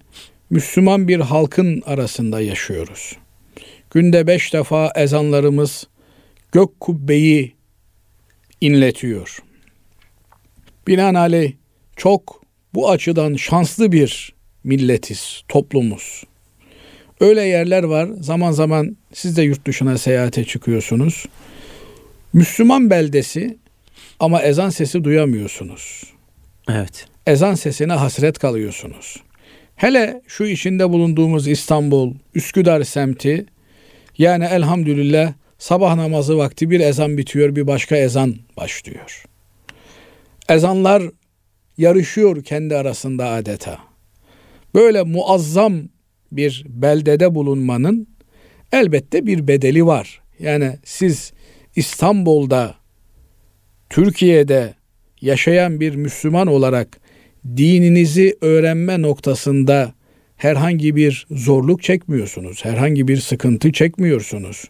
Müslüman 0.50 1.08
bir 1.08 1.20
halkın 1.20 1.82
arasında 1.86 2.40
yaşıyoruz. 2.40 3.16
Günde 3.90 4.26
beş 4.26 4.52
defa 4.52 4.92
ezanlarımız 4.96 5.86
gök 6.52 6.80
kubbeyi 6.80 7.54
inletiyor. 8.60 9.38
Binaenaleyh 10.86 11.52
çok 11.96 12.42
bu 12.74 12.90
açıdan 12.90 13.34
şanslı 13.34 13.92
bir 13.92 14.35
milletiz, 14.66 15.42
toplumuz. 15.48 16.24
Öyle 17.20 17.42
yerler 17.42 17.82
var. 17.82 18.08
Zaman 18.20 18.52
zaman 18.52 18.96
siz 19.12 19.36
de 19.36 19.42
yurt 19.42 19.66
dışına 19.66 19.98
seyahate 19.98 20.44
çıkıyorsunuz. 20.44 21.26
Müslüman 22.32 22.90
beldesi 22.90 23.56
ama 24.20 24.42
ezan 24.42 24.70
sesi 24.70 25.04
duyamıyorsunuz. 25.04 26.02
Evet. 26.68 27.06
Ezan 27.26 27.54
sesine 27.54 27.92
hasret 27.92 28.38
kalıyorsunuz. 28.38 29.16
Hele 29.76 30.22
şu 30.26 30.44
içinde 30.44 30.90
bulunduğumuz 30.90 31.48
İstanbul, 31.48 32.14
Üsküdar 32.34 32.82
semti 32.82 33.46
yani 34.18 34.44
elhamdülillah 34.44 35.32
sabah 35.58 35.94
namazı 35.94 36.38
vakti 36.38 36.70
bir 36.70 36.80
ezan 36.80 37.18
bitiyor, 37.18 37.56
bir 37.56 37.66
başka 37.66 37.96
ezan 37.96 38.36
başlıyor. 38.56 39.24
Ezanlar 40.48 41.02
yarışıyor 41.78 42.44
kendi 42.44 42.76
arasında 42.76 43.28
adeta. 43.28 43.78
Böyle 44.76 45.02
muazzam 45.02 45.74
bir 46.32 46.64
beldede 46.68 47.34
bulunmanın 47.34 48.08
elbette 48.72 49.26
bir 49.26 49.48
bedeli 49.48 49.86
var. 49.86 50.20
Yani 50.38 50.72
siz 50.84 51.32
İstanbul'da, 51.76 52.74
Türkiye'de 53.90 54.74
yaşayan 55.20 55.80
bir 55.80 55.94
Müslüman 55.94 56.46
olarak 56.46 57.00
dininizi 57.56 58.36
öğrenme 58.40 59.02
noktasında 59.02 59.94
herhangi 60.36 60.96
bir 60.96 61.26
zorluk 61.30 61.82
çekmiyorsunuz. 61.82 62.64
Herhangi 62.64 63.08
bir 63.08 63.16
sıkıntı 63.16 63.72
çekmiyorsunuz. 63.72 64.64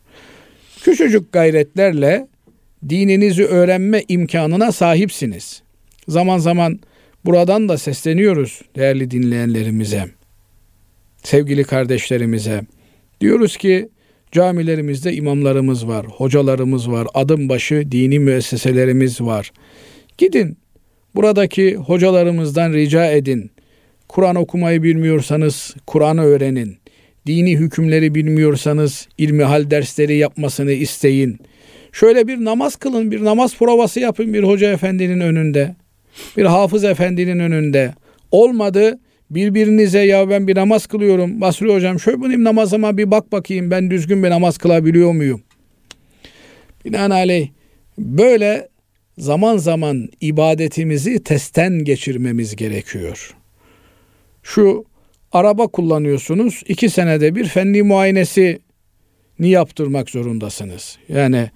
Küçücük 0.82 1.32
gayretlerle 1.32 2.28
dininizi 2.88 3.44
öğrenme 3.44 4.02
imkanına 4.08 4.72
sahipsiniz. 4.72 5.62
Zaman 6.08 6.38
zaman 6.38 6.80
buradan 7.26 7.68
da 7.68 7.78
sesleniyoruz 7.78 8.62
değerli 8.76 9.10
dinleyenlerimize. 9.10 10.04
Sevgili 11.22 11.64
kardeşlerimize. 11.64 12.60
Diyoruz 13.20 13.56
ki 13.56 13.88
camilerimizde 14.32 15.12
imamlarımız 15.12 15.88
var, 15.88 16.06
hocalarımız 16.06 16.90
var, 16.90 17.06
adım 17.14 17.48
başı 17.48 17.92
dini 17.92 18.18
müesseselerimiz 18.18 19.20
var. 19.20 19.52
Gidin 20.18 20.56
buradaki 21.14 21.76
hocalarımızdan 21.76 22.72
rica 22.72 23.10
edin. 23.10 23.50
Kur'an 24.08 24.36
okumayı 24.36 24.82
bilmiyorsanız 24.82 25.74
Kur'an'ı 25.86 26.22
öğrenin. 26.22 26.76
Dini 27.26 27.56
hükümleri 27.56 28.14
bilmiyorsanız 28.14 29.08
ilmihal 29.18 29.70
dersleri 29.70 30.16
yapmasını 30.16 30.72
isteyin. 30.72 31.38
Şöyle 31.92 32.28
bir 32.28 32.44
namaz 32.44 32.76
kılın, 32.76 33.10
bir 33.10 33.24
namaz 33.24 33.58
provası 33.58 34.00
yapın 34.00 34.34
bir 34.34 34.42
hoca 34.42 34.72
efendinin 34.72 35.20
önünde. 35.20 35.76
Bir 36.36 36.44
hafız 36.44 36.84
efendinin 36.84 37.38
önünde. 37.38 37.94
Olmadı 38.30 38.98
birbirinize 39.30 40.00
ya 40.00 40.30
ben 40.30 40.48
bir 40.48 40.56
namaz 40.56 40.86
kılıyorum. 40.86 41.40
Basri 41.40 41.74
hocam 41.74 42.00
şöyle 42.00 42.22
benim 42.22 42.44
namazıma 42.44 42.96
bir 42.96 43.10
bak 43.10 43.32
bakayım 43.32 43.70
ben 43.70 43.90
düzgün 43.90 44.24
bir 44.24 44.30
namaz 44.30 44.58
kılabiliyor 44.58 45.12
muyum? 45.12 45.42
Binaenaleyh 46.84 47.48
böyle 47.98 48.68
zaman 49.18 49.56
zaman 49.56 50.08
ibadetimizi 50.20 51.22
testten 51.22 51.84
geçirmemiz 51.84 52.56
gerekiyor. 52.56 53.34
Şu 54.42 54.84
araba 55.32 55.66
kullanıyorsunuz. 55.66 56.62
iki 56.68 56.90
senede 56.90 57.34
bir 57.34 57.44
fenli 57.44 57.82
muayenesi 57.82 58.58
ni 59.38 59.48
yaptırmak 59.48 60.10
zorundasınız. 60.10 60.98
Yani 61.08 61.50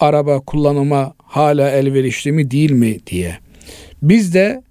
araba 0.00 0.40
kullanıma 0.40 1.14
hala 1.18 1.70
elverişli 1.70 2.32
mi 2.32 2.50
değil 2.50 2.70
mi 2.70 3.06
diye. 3.06 3.38
Biz 4.02 4.34
de 4.34 4.62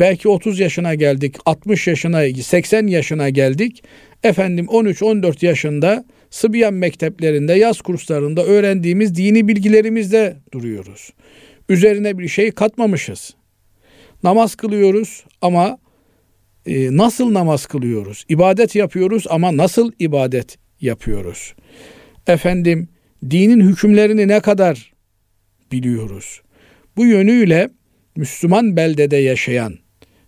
belki 0.00 0.28
30 0.28 0.60
yaşına 0.60 0.94
geldik, 0.94 1.36
60 1.46 1.86
yaşına, 1.86 2.22
80 2.42 2.86
yaşına 2.86 3.28
geldik. 3.28 3.84
Efendim 4.22 4.66
13-14 4.66 5.46
yaşında 5.46 6.04
Sıbyan 6.30 6.74
mekteplerinde, 6.74 7.52
yaz 7.52 7.80
kurslarında 7.80 8.44
öğrendiğimiz 8.44 9.14
dini 9.14 9.48
bilgilerimizde 9.48 10.36
duruyoruz. 10.52 11.12
Üzerine 11.68 12.18
bir 12.18 12.28
şey 12.28 12.50
katmamışız. 12.50 13.34
Namaz 14.22 14.54
kılıyoruz 14.54 15.24
ama 15.42 15.78
e, 16.66 16.96
nasıl 16.96 17.34
namaz 17.34 17.66
kılıyoruz? 17.66 18.24
İbadet 18.28 18.74
yapıyoruz 18.74 19.26
ama 19.30 19.56
nasıl 19.56 19.92
ibadet 19.98 20.58
yapıyoruz? 20.80 21.54
Efendim 22.26 22.88
dinin 23.30 23.60
hükümlerini 23.60 24.28
ne 24.28 24.40
kadar 24.40 24.92
biliyoruz? 25.72 26.42
Bu 26.96 27.06
yönüyle 27.06 27.70
Müslüman 28.20 28.76
beldede 28.76 29.16
yaşayan 29.16 29.78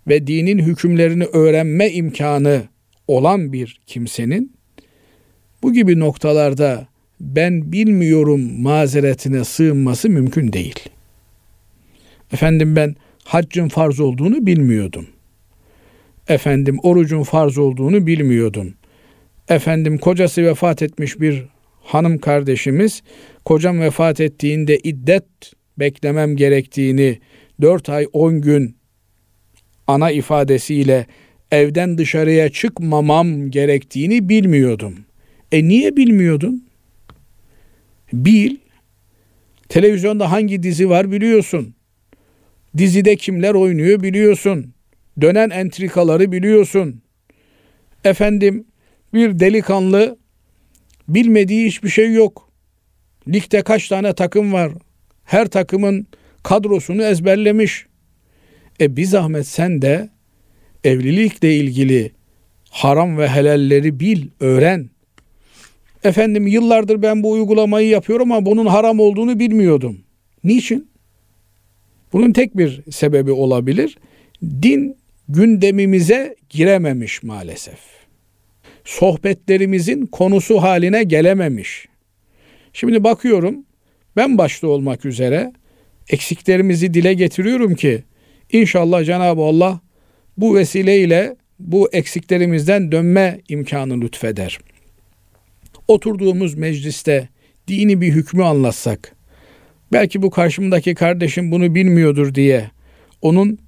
ve 0.09 0.26
dinin 0.26 0.59
hükümlerini 0.59 1.24
öğrenme 1.24 1.90
imkanı 1.90 2.62
olan 3.09 3.52
bir 3.52 3.81
kimsenin 3.87 4.57
bu 5.62 5.72
gibi 5.72 5.98
noktalarda 5.98 6.87
ben 7.20 7.72
bilmiyorum 7.72 8.62
mazeretine 8.62 9.44
sığınması 9.44 10.11
mümkün 10.11 10.52
değil. 10.52 10.78
Efendim 12.33 12.76
ben 12.76 12.96
haccın 13.24 13.68
farz 13.68 14.00
olduğunu 14.00 14.46
bilmiyordum. 14.46 15.07
Efendim 16.28 16.78
orucun 16.83 17.22
farz 17.22 17.59
olduğunu 17.59 18.07
bilmiyordum. 18.07 18.74
Efendim 19.48 19.98
kocası 19.98 20.44
vefat 20.44 20.83
etmiş 20.83 21.20
bir 21.20 21.44
hanım 21.81 22.18
kardeşimiz 22.18 23.02
kocam 23.44 23.81
vefat 23.81 24.20
ettiğinde 24.20 24.78
iddet 24.78 25.24
beklemem 25.78 26.37
gerektiğini 26.37 27.18
4 27.62 27.88
ay 27.88 28.07
10 28.12 28.40
gün 28.40 28.77
ana 29.87 30.11
ifadesiyle 30.11 31.07
evden 31.51 31.98
dışarıya 31.98 32.48
çıkmamam 32.48 33.51
gerektiğini 33.51 34.29
bilmiyordum. 34.29 34.98
E 35.53 35.68
niye 35.68 35.96
bilmiyordun? 35.96 36.68
Bil. 38.12 38.57
Televizyonda 39.68 40.31
hangi 40.31 40.62
dizi 40.62 40.88
var 40.88 41.12
biliyorsun. 41.12 41.75
Dizide 42.77 43.16
kimler 43.16 43.55
oynuyor 43.55 44.03
biliyorsun. 44.03 44.75
Dönen 45.20 45.51
entrikaları 45.51 46.33
biliyorsun. 46.33 47.03
Efendim 48.05 48.64
bir 49.14 49.38
delikanlı 49.38 50.18
bilmediği 51.09 51.66
hiçbir 51.66 51.88
şey 51.88 52.12
yok. 52.12 52.48
Ligde 53.29 53.62
kaç 53.62 53.88
tane 53.88 54.14
takım 54.14 54.53
var? 54.53 54.72
Her 55.25 55.46
takımın 55.46 56.07
kadrosunu 56.42 57.02
ezberlemiş. 57.02 57.87
E 58.81 58.96
bir 58.96 59.05
zahmet 59.05 59.46
sen 59.46 59.83
de 59.83 60.09
evlilikle 60.85 61.57
ilgili 61.57 62.12
haram 62.70 63.18
ve 63.18 63.28
helalleri 63.28 64.00
bil, 64.00 64.26
öğren. 64.40 64.90
Efendim 66.05 66.46
yıllardır 66.46 67.02
ben 67.02 67.22
bu 67.22 67.31
uygulamayı 67.31 67.88
yapıyorum 67.88 68.33
ama 68.33 68.46
bunun 68.46 68.66
haram 68.66 69.00
olduğunu 69.00 69.38
bilmiyordum. 69.38 69.98
Niçin? 70.44 70.88
Bunun 72.12 72.33
tek 72.33 72.57
bir 72.57 72.83
sebebi 72.90 73.33
olabilir. 73.33 73.98
Din 74.42 74.96
gündemimize 75.28 76.37
girememiş 76.50 77.22
maalesef. 77.22 77.78
Sohbetlerimizin 78.85 80.07
konusu 80.07 80.62
haline 80.62 81.02
gelememiş. 81.02 81.88
Şimdi 82.72 83.05
bakıyorum 83.05 83.64
ben 84.16 84.38
başta 84.38 84.66
olmak 84.66 85.05
üzere 85.05 85.52
eksiklerimizi 86.12 86.94
dile 86.94 87.14
getiriyorum 87.14 87.75
ki 87.75 88.03
inşallah 88.53 89.05
Cenab-ı 89.05 89.42
Allah 89.42 89.81
bu 90.37 90.55
vesileyle 90.55 91.37
bu 91.59 91.88
eksiklerimizden 91.92 92.92
dönme 92.92 93.40
imkanı 93.48 94.01
lütfeder. 94.01 94.59
Oturduğumuz 95.88 96.55
mecliste 96.55 97.29
dini 97.68 98.01
bir 98.01 98.12
hükmü 98.12 98.44
anlatsak, 98.44 99.16
belki 99.92 100.22
bu 100.22 100.31
karşımdaki 100.31 100.94
kardeşim 100.94 101.53
bunu 101.53 101.75
bilmiyordur 101.75 102.35
diye 102.35 102.70
onun 103.22 103.59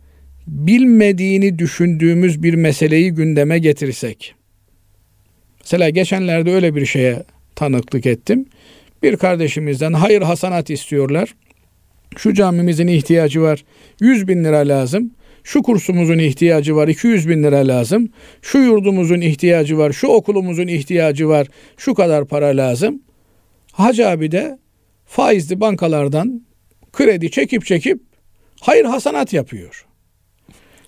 bilmediğini 0.46 1.59
düşündüğümüz 1.59 2.42
bir 2.42 2.54
meseleyi 2.54 3.11
gündeme 3.11 3.59
getirsek. 3.59 4.35
Mesela 5.61 5.90
geçenlerde 5.90 6.52
öyle 6.52 6.74
bir 6.74 6.87
şeye 6.87 7.22
tanıklık 7.54 8.07
ettim. 8.07 8.46
Bir 9.02 9.16
kardeşimizden 9.16 9.92
hayır 9.92 10.22
hasanat 10.22 10.70
istiyorlar. 10.70 11.35
Şu 12.16 12.34
camimizin 12.34 12.86
ihtiyacı 12.86 13.42
var. 13.42 13.64
100 14.00 14.28
bin 14.28 14.44
lira 14.44 14.58
lazım. 14.58 15.10
Şu 15.44 15.62
kursumuzun 15.62 16.18
ihtiyacı 16.18 16.76
var. 16.76 16.88
200 16.88 17.28
bin 17.28 17.42
lira 17.42 17.68
lazım. 17.68 18.08
Şu 18.42 18.58
yurdumuzun 18.58 19.20
ihtiyacı 19.20 19.78
var. 19.78 19.92
Şu 19.92 20.06
okulumuzun 20.06 20.66
ihtiyacı 20.66 21.28
var. 21.28 21.46
Şu 21.76 21.94
kadar 21.94 22.24
para 22.24 22.46
lazım. 22.46 23.02
Hacı 23.72 24.08
abi 24.08 24.30
de 24.30 24.58
faizli 25.04 25.60
bankalardan 25.60 26.42
kredi 26.92 27.30
çekip 27.30 27.66
çekip 27.66 28.00
hayır 28.60 28.84
hasanat 28.84 29.32
yapıyor. 29.32 29.86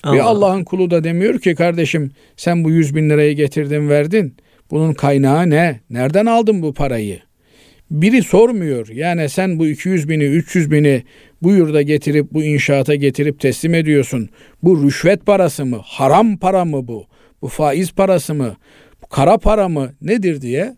Ve 0.07 0.23
Allah'ın 0.23 0.65
kulu 0.65 0.91
da 0.91 1.05
demiyor 1.05 1.39
ki 1.41 1.55
kardeşim 1.55 2.11
sen 2.37 2.65
bu 2.65 2.71
100 2.71 2.95
bin 2.97 3.11
lirayı 3.11 3.37
getirdin 3.37 3.89
verdin. 3.89 4.37
Bunun 4.71 4.93
kaynağı 4.93 5.51
ne? 5.51 5.81
Nereden 5.91 6.27
aldın 6.27 6.63
bu 6.63 6.75
parayı? 6.75 7.21
Biri 7.91 8.23
sormuyor. 8.23 8.89
Yani 8.89 9.29
sen 9.29 9.59
bu 9.59 9.67
200 9.67 10.09
bini, 10.09 10.25
300 10.25 10.71
bini 10.71 11.03
bu 11.43 11.53
yurda 11.53 11.83
getirip 11.83 12.33
bu 12.33 12.43
inşaata 12.43 12.95
getirip 12.95 13.41
teslim 13.41 13.75
ediyorsun. 13.75 14.29
Bu 14.63 14.83
rüşvet 14.87 15.27
parası 15.27 15.67
mı? 15.67 15.81
Haram 15.85 16.37
para 16.37 16.65
mı 16.65 16.89
bu? 16.89 17.07
Bu 17.43 17.49
faiz 17.49 17.93
parası 17.93 18.35
mı? 18.35 18.57
Bu 19.03 19.07
kara 19.07 19.39
para 19.39 19.69
mı? 19.69 19.93
Nedir 20.03 20.41
diye 20.41 20.77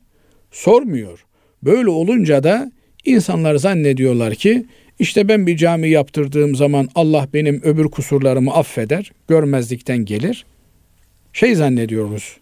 sormuyor. 0.51 1.25
Böyle 1.63 1.91
olunca 1.91 2.43
da 2.43 2.73
insanlar 3.05 3.57
zannediyorlar 3.57 4.35
ki 4.35 4.67
işte 4.99 5.29
ben 5.29 5.47
bir 5.47 5.57
cami 5.57 5.89
yaptırdığım 5.89 6.55
zaman 6.55 6.89
Allah 6.95 7.29
benim 7.35 7.61
öbür 7.63 7.89
kusurlarımı 7.89 8.55
affeder, 8.55 9.13
görmezlikten 9.29 9.99
gelir. 9.99 10.47
Şey 11.33 11.55
zannediyoruz. 11.55 12.37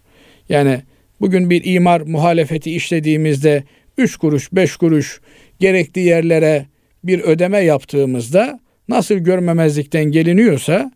Yani 0.49 0.81
bugün 1.21 1.49
bir 1.49 1.61
imar 1.65 2.01
muhalefeti 2.01 2.75
işlediğimizde 2.75 3.63
3 3.97 4.17
kuruş, 4.17 4.53
5 4.53 4.77
kuruş 4.77 5.21
gerekli 5.59 6.01
yerlere 6.01 6.65
bir 7.03 7.19
ödeme 7.19 7.59
yaptığımızda 7.59 8.59
nasıl 8.89 9.15
görmemezlikten 9.15 10.05
geliniyorsa 10.05 10.91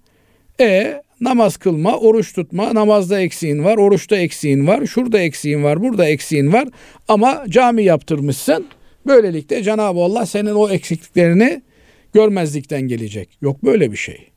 e 0.59 1.01
namaz 1.21 1.57
kılma, 1.57 1.97
oruç 1.97 2.33
tutma, 2.33 2.75
namazda 2.75 3.19
eksiğin 3.19 3.63
var, 3.63 3.77
oruçta 3.77 4.17
eksiğin 4.17 4.67
var, 4.67 4.85
şurada 4.85 5.19
eksiğin 5.19 5.63
var, 5.63 5.81
burada 5.81 6.05
eksiğin 6.05 6.53
var 6.53 6.67
ama 7.07 7.43
cami 7.49 7.83
yaptırmışsın. 7.83 8.67
Böylelikle 9.05 9.63
Cenab-ı 9.63 9.99
Allah 9.99 10.25
senin 10.25 10.55
o 10.55 10.69
eksikliklerini 10.69 11.61
görmezlikten 12.13 12.81
gelecek. 12.81 13.29
Yok 13.41 13.63
böyle 13.63 13.91
bir 13.91 13.97
şey. 13.97 14.27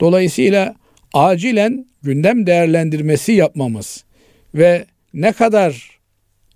Dolayısıyla 0.00 0.74
acilen 1.12 1.86
gündem 2.02 2.46
değerlendirmesi 2.46 3.32
yapmamız 3.32 4.04
ve 4.54 4.84
ne 5.14 5.32
kadar 5.32 5.93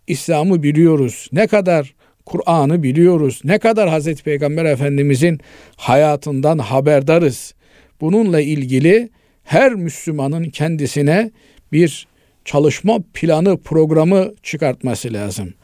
İslam'ı 0.09 0.63
biliyoruz, 0.63 1.29
ne 1.33 1.47
kadar 1.47 1.95
Kur'an'ı 2.27 2.83
biliyoruz, 2.83 3.41
ne 3.45 3.59
kadar 3.59 3.89
Hazreti 3.89 4.23
Peygamber 4.23 4.65
Efendimizin 4.65 5.41
hayatından 5.77 6.59
haberdarız. 6.59 7.55
Bununla 8.01 8.41
ilgili 8.41 9.11
her 9.45 9.75
Müslümanın 9.75 10.45
kendisine 10.45 11.31
bir 11.73 12.07
çalışma 12.45 12.99
planı, 13.15 13.59
programı 13.63 14.33
çıkartması 14.43 15.13
lazım. 15.13 15.55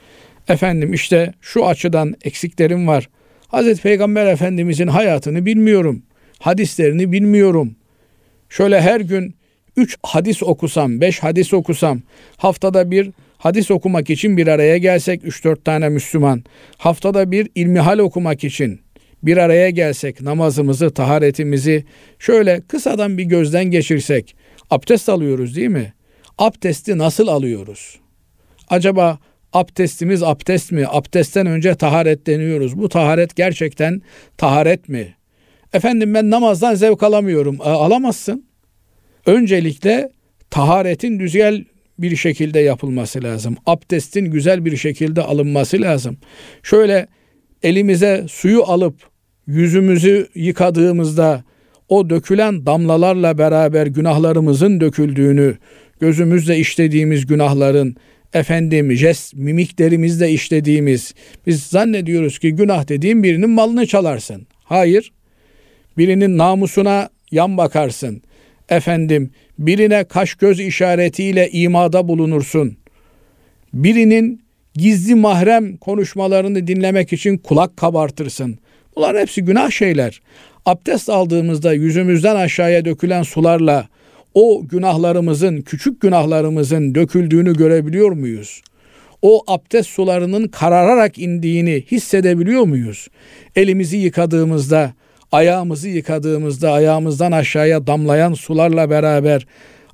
Efendim 0.49 0.93
işte 0.93 1.33
şu 1.41 1.67
açıdan 1.67 2.15
eksiklerim 2.25 2.89
var. 2.89 3.09
Hazreti 3.49 3.83
Peygamber 3.83 4.27
Efendimizin 4.27 4.87
hayatını 4.87 5.47
bilmiyorum. 5.47 6.03
Hadislerini 6.39 7.13
bilmiyorum. 7.13 7.77
Şöyle 8.49 8.81
her 8.81 9.01
gün 9.01 9.35
üç 9.77 9.97
hadis 10.03 10.43
okusam, 10.43 11.01
beş 11.01 11.23
hadis 11.23 11.53
okusam, 11.55 12.03
haftada 12.37 12.91
bir 12.91 13.11
hadis 13.45 13.71
okumak 13.71 14.11
için 14.11 14.37
bir 14.37 14.47
araya 14.47 14.79
gelsek 14.79 15.25
üç 15.25 15.45
dört 15.45 15.65
tane 15.65 15.89
Müslüman, 15.89 16.45
haftada 16.79 17.31
bir 17.31 17.51
ilmihal 17.55 17.99
okumak 17.99 18.45
için 18.45 18.81
bir 19.23 19.37
araya 19.37 19.71
gelsek, 19.71 20.21
namazımızı, 20.21 20.91
taharetimizi 20.91 21.85
şöyle 22.19 22.61
kısadan 22.61 23.19
bir 23.19 23.25
gözden 23.25 23.65
geçirsek, 23.65 24.37
abdest 24.71 25.09
alıyoruz 25.09 25.57
değil 25.57 25.69
mi? 25.69 25.93
Abdesti 26.39 26.99
nasıl 26.99 27.29
alıyoruz? 27.29 28.01
Acaba 28.69 29.19
abdestimiz 29.53 30.23
abdest 30.23 30.73
mi? 30.73 30.85
Abdestten 30.89 31.47
önce 31.47 31.75
taharet 31.75 32.27
deniyoruz. 32.27 32.79
Bu 32.79 32.89
taharet 32.89 33.37
gerçekten 33.37 34.03
taharet 34.37 34.89
mi? 34.89 35.17
Efendim 35.73 36.15
ben 36.15 36.31
namazdan 36.31 36.75
zevk 36.75 37.03
alamıyorum. 37.03 37.59
E, 37.61 37.69
alamazsın. 37.69 38.47
Öncelikle 39.27 40.11
taharetin 40.51 41.19
güzel 41.19 41.65
bir 41.99 42.17
şekilde 42.17 42.61
yapılması 42.61 43.23
lazım. 43.23 43.57
Abdestin 43.67 44.25
güzel 44.25 44.65
bir 44.65 44.77
şekilde 44.77 45.23
alınması 45.23 45.81
lazım. 45.81 46.17
Şöyle 46.63 47.07
elimize 47.63 48.25
suyu 48.29 48.63
alıp 48.63 48.95
yüzümüzü 49.47 50.29
yıkadığımızda 50.35 51.45
o 51.89 52.11
dökülen 52.11 52.67
damlalarla 52.67 53.39
beraber 53.39 53.87
günahlarımızın 53.87 54.81
döküldüğünü, 54.81 55.57
gözümüzle 56.01 56.59
işlediğimiz 56.59 57.27
günahların 57.27 57.97
efendim 58.33 58.93
jest 58.93 59.35
mimiklerimizle 59.35 60.31
işlediğimiz 60.31 61.15
biz 61.47 61.63
zannediyoruz 61.63 62.39
ki 62.39 62.53
günah 62.53 62.89
dediğim 62.89 63.23
birinin 63.23 63.51
malını 63.51 63.87
çalarsın. 63.87 64.47
Hayır. 64.65 65.13
Birinin 65.99 66.39
namusuna 66.39 67.09
yan 67.31 67.57
bakarsın. 67.57 68.23
Efendim 68.69 69.31
birine 69.59 70.05
kaş 70.05 70.35
göz 70.35 70.61
işaretiyle 70.61 71.51
imada 71.51 72.09
bulunursun. 72.09 72.77
Birinin 73.75 74.43
gizli 74.75 75.15
mahrem 75.15 75.77
konuşmalarını 75.77 76.67
dinlemek 76.67 77.13
için 77.13 77.39
kulak 77.39 77.77
kabartırsın. 77.77 78.59
Bunlar 78.97 79.19
hepsi 79.19 79.43
günah 79.43 79.71
şeyler. 79.71 80.21
Abdest 80.67 81.09
aldığımızda 81.09 81.73
yüzümüzden 81.73 82.37
aşağıya 82.37 82.85
dökülen 82.85 83.23
sularla 83.23 83.89
o 84.35 84.63
günahlarımızın, 84.69 85.61
küçük 85.61 86.01
günahlarımızın 86.01 86.95
döküldüğünü 86.95 87.57
görebiliyor 87.57 88.13
muyuz? 88.13 88.63
O 89.23 89.45
abdest 89.47 89.89
sularının 89.89 90.49
karararak 90.49 91.19
indiğini 91.19 91.85
hissedebiliyor 91.91 92.63
muyuz? 92.63 93.09
Elimizi 93.57 93.97
yıkadığımızda, 93.97 94.95
ayağımızı 95.35 95.89
yıkadığımızda 95.89 96.73
ayağımızdan 96.73 97.33
aşağıya 97.33 97.87
damlayan 97.87 98.35
sularla 98.35 98.91
beraber 98.91 99.47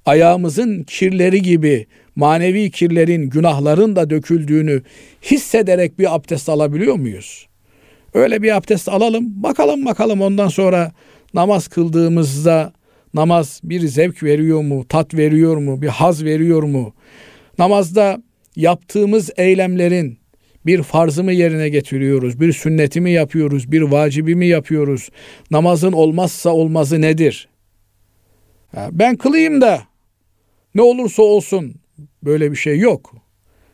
ayağımızın 0.07 0.83
kirleri 0.83 1.43
gibi 1.43 1.87
manevi 2.17 2.71
kirlerin, 2.71 3.31
günahların 3.31 3.97
da 3.97 4.11
döküldüğünü 4.11 4.83
hissederek 5.23 5.99
bir 5.99 6.15
abdest 6.15 6.49
alabiliyor 6.49 6.95
muyuz? 6.95 7.47
Öyle 8.15 8.43
bir 8.43 8.57
abdest 8.57 8.89
alalım, 8.89 9.43
bakalım 9.43 9.85
bakalım 9.85 10.21
ondan 10.21 10.49
sonra 10.49 10.93
namaz 11.35 11.69
kıldığımızda 11.69 12.73
namaz 13.15 13.61
bir 13.65 13.81
zevk 13.81 14.23
veriyor 14.23 14.61
mu, 14.61 14.85
tat 14.89 15.15
veriyor 15.15 15.57
mu, 15.57 15.83
bir 15.83 15.89
haz 15.89 16.25
veriyor 16.25 16.63
mu? 16.63 16.95
Namazda 17.59 18.23
yaptığımız 18.57 19.31
eylemlerin 19.37 20.20
bir 20.67 20.83
farzı 20.83 21.25
mı 21.25 21.33
yerine 21.33 21.69
getiriyoruz, 21.69 22.41
bir 22.41 22.53
sünneti 22.53 23.01
mi 23.01 23.11
yapıyoruz, 23.11 23.73
bir 23.73 23.83
vacibi 23.83 24.35
mi 24.35 24.47
yapıyoruz? 24.47 25.11
Namazın 25.51 25.93
olmazsa 25.93 26.51
olmazı 26.51 27.01
nedir? 27.01 27.49
Ben 28.93 29.17
kılayım 29.17 29.61
da 29.61 29.83
ne 30.75 30.83
olursa 30.83 31.23
olsun 31.23 31.75
böyle 32.23 32.51
bir 32.51 32.57
şey 32.57 32.79
yok. 32.79 33.15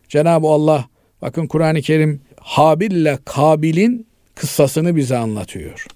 Cenab-ı 0.09 0.47
Allah 0.47 0.89
bakın 1.23 1.47
Kur'an-ı 1.47 1.81
Kerim 1.83 2.21
Habil 2.41 2.91
ile 2.91 3.19
Kabil'in 3.25 4.07
kıssasını 4.35 4.97
bize 4.97 5.17
anlatıyor. 5.17 5.87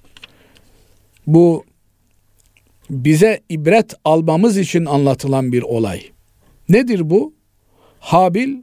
Bu 1.26 1.64
bize 2.90 3.40
ibret 3.48 3.94
almamız 4.04 4.58
için 4.58 4.84
anlatılan 4.84 5.52
bir 5.52 5.62
olay. 5.62 6.02
Nedir 6.68 7.10
bu? 7.10 7.34
Habil 7.98 8.56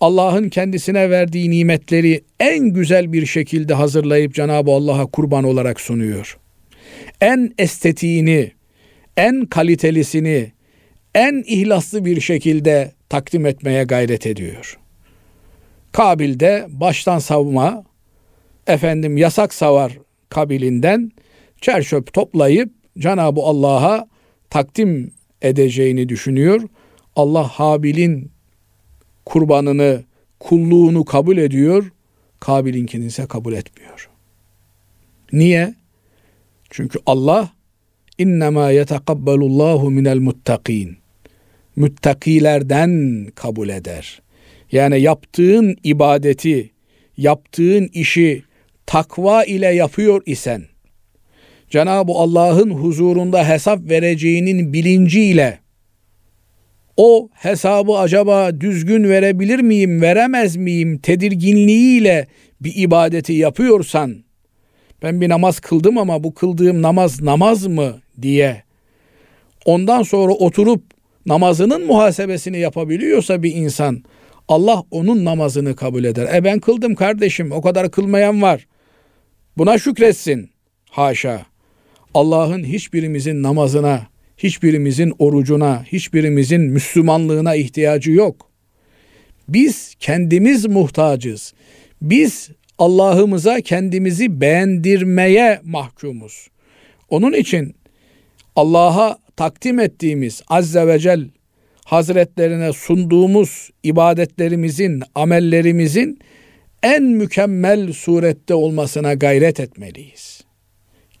Allah'ın 0.00 0.48
kendisine 0.48 1.10
verdiği 1.10 1.50
nimetleri 1.50 2.24
en 2.40 2.68
güzel 2.68 3.12
bir 3.12 3.26
şekilde 3.26 3.74
hazırlayıp 3.74 4.34
Cenab-ı 4.34 4.70
Allah'a 4.70 5.06
kurban 5.06 5.44
olarak 5.44 5.80
sunuyor. 5.80 6.38
En 7.20 7.54
estetiğini, 7.58 8.52
en 9.16 9.46
kalitelisini, 9.46 10.52
en 11.14 11.44
ihlaslı 11.46 12.04
bir 12.04 12.20
şekilde 12.20 12.92
takdim 13.08 13.46
etmeye 13.46 13.84
gayret 13.84 14.26
ediyor. 14.26 14.78
Kabil'de 15.92 16.66
baştan 16.68 17.18
savma, 17.18 17.84
efendim 18.66 19.16
yasak 19.16 19.54
savar 19.54 19.98
kabilinden 20.28 21.12
çerçöp 21.60 22.12
toplayıp 22.12 22.72
Cenab-ı 22.98 23.40
Allah'a 23.40 24.08
takdim 24.50 25.12
edeceğini 25.42 26.08
düşünüyor. 26.08 26.60
Allah 27.16 27.48
Habil'in 27.48 28.35
kurbanını, 29.26 30.04
kulluğunu 30.40 31.04
kabul 31.04 31.36
ediyor. 31.36 31.92
Kabil'inkini 32.40 33.04
ise 33.04 33.26
kabul 33.26 33.52
etmiyor. 33.52 34.10
Niye? 35.32 35.74
Çünkü 36.70 36.98
Allah 37.06 37.50
innema 38.18 38.70
yetekabbalullahu 38.70 39.90
minel 39.90 40.18
muttakin. 40.18 40.96
Müttakilerden 41.76 43.26
kabul 43.34 43.68
eder. 43.68 44.22
Yani 44.72 45.00
yaptığın 45.00 45.76
ibadeti, 45.84 46.70
yaptığın 47.16 47.90
işi 47.92 48.42
takva 48.86 49.44
ile 49.44 49.66
yapıyor 49.66 50.22
isen, 50.26 50.62
Cenab-ı 51.70 52.12
Allah'ın 52.12 52.70
huzurunda 52.70 53.48
hesap 53.48 53.90
vereceğinin 53.90 54.72
bilinciyle 54.72 55.58
o 56.96 57.28
hesabı 57.32 57.92
acaba 57.92 58.60
düzgün 58.60 59.04
verebilir 59.04 59.58
miyim, 59.58 60.02
veremez 60.02 60.56
miyim 60.56 60.98
tedirginliğiyle 60.98 62.26
bir 62.60 62.72
ibadeti 62.76 63.32
yapıyorsan 63.32 64.24
ben 65.02 65.20
bir 65.20 65.28
namaz 65.28 65.60
kıldım 65.60 65.98
ama 65.98 66.24
bu 66.24 66.34
kıldığım 66.34 66.82
namaz 66.82 67.22
namaz 67.22 67.66
mı 67.66 68.00
diye 68.22 68.62
ondan 69.64 70.02
sonra 70.02 70.32
oturup 70.32 70.82
namazının 71.26 71.86
muhasebesini 71.86 72.58
yapabiliyorsa 72.58 73.42
bir 73.42 73.54
insan 73.54 74.04
Allah 74.48 74.82
onun 74.90 75.24
namazını 75.24 75.76
kabul 75.76 76.04
eder. 76.04 76.34
E 76.34 76.44
ben 76.44 76.58
kıldım 76.58 76.94
kardeşim 76.94 77.52
o 77.52 77.62
kadar 77.62 77.90
kılmayan 77.90 78.42
var. 78.42 78.66
Buna 79.58 79.78
şükretsin. 79.78 80.50
Haşa. 80.90 81.46
Allah'ın 82.14 82.64
hiçbirimizin 82.64 83.42
namazına, 83.42 84.06
hiçbirimizin 84.38 85.12
orucuna, 85.18 85.84
hiçbirimizin 85.84 86.60
Müslümanlığına 86.60 87.54
ihtiyacı 87.54 88.12
yok. 88.12 88.50
Biz 89.48 89.94
kendimiz 90.00 90.66
muhtacız. 90.66 91.54
Biz 92.02 92.50
Allah'ımıza 92.78 93.60
kendimizi 93.60 94.40
beğendirmeye 94.40 95.60
mahkumuz. 95.64 96.48
Onun 97.08 97.32
için 97.32 97.74
Allah'a 98.56 99.18
takdim 99.36 99.78
ettiğimiz 99.78 100.42
Azze 100.48 100.86
ve 100.86 100.98
Celle 100.98 101.26
Hazretlerine 101.84 102.72
sunduğumuz 102.72 103.70
ibadetlerimizin, 103.82 105.02
amellerimizin 105.14 106.18
en 106.82 107.02
mükemmel 107.02 107.92
surette 107.92 108.54
olmasına 108.54 109.14
gayret 109.14 109.60
etmeliyiz. 109.60 110.44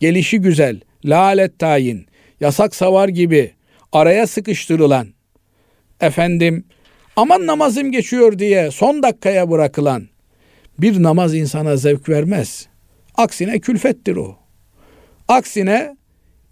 Gelişi 0.00 0.38
güzel, 0.38 0.80
lalet 1.04 1.58
tayin, 1.58 2.06
yasak 2.40 2.74
savar 2.74 3.08
gibi 3.08 3.52
araya 3.92 4.26
sıkıştırılan, 4.26 5.08
efendim 6.00 6.64
aman 7.16 7.46
namazım 7.46 7.92
geçiyor 7.92 8.38
diye 8.38 8.70
son 8.70 9.02
dakikaya 9.02 9.50
bırakılan 9.50 10.08
bir 10.78 11.02
namaz 11.02 11.34
insana 11.34 11.76
zevk 11.76 12.08
vermez. 12.08 12.68
Aksine 13.14 13.58
külfettir 13.58 14.16
o. 14.16 14.36
Aksine 15.28 15.96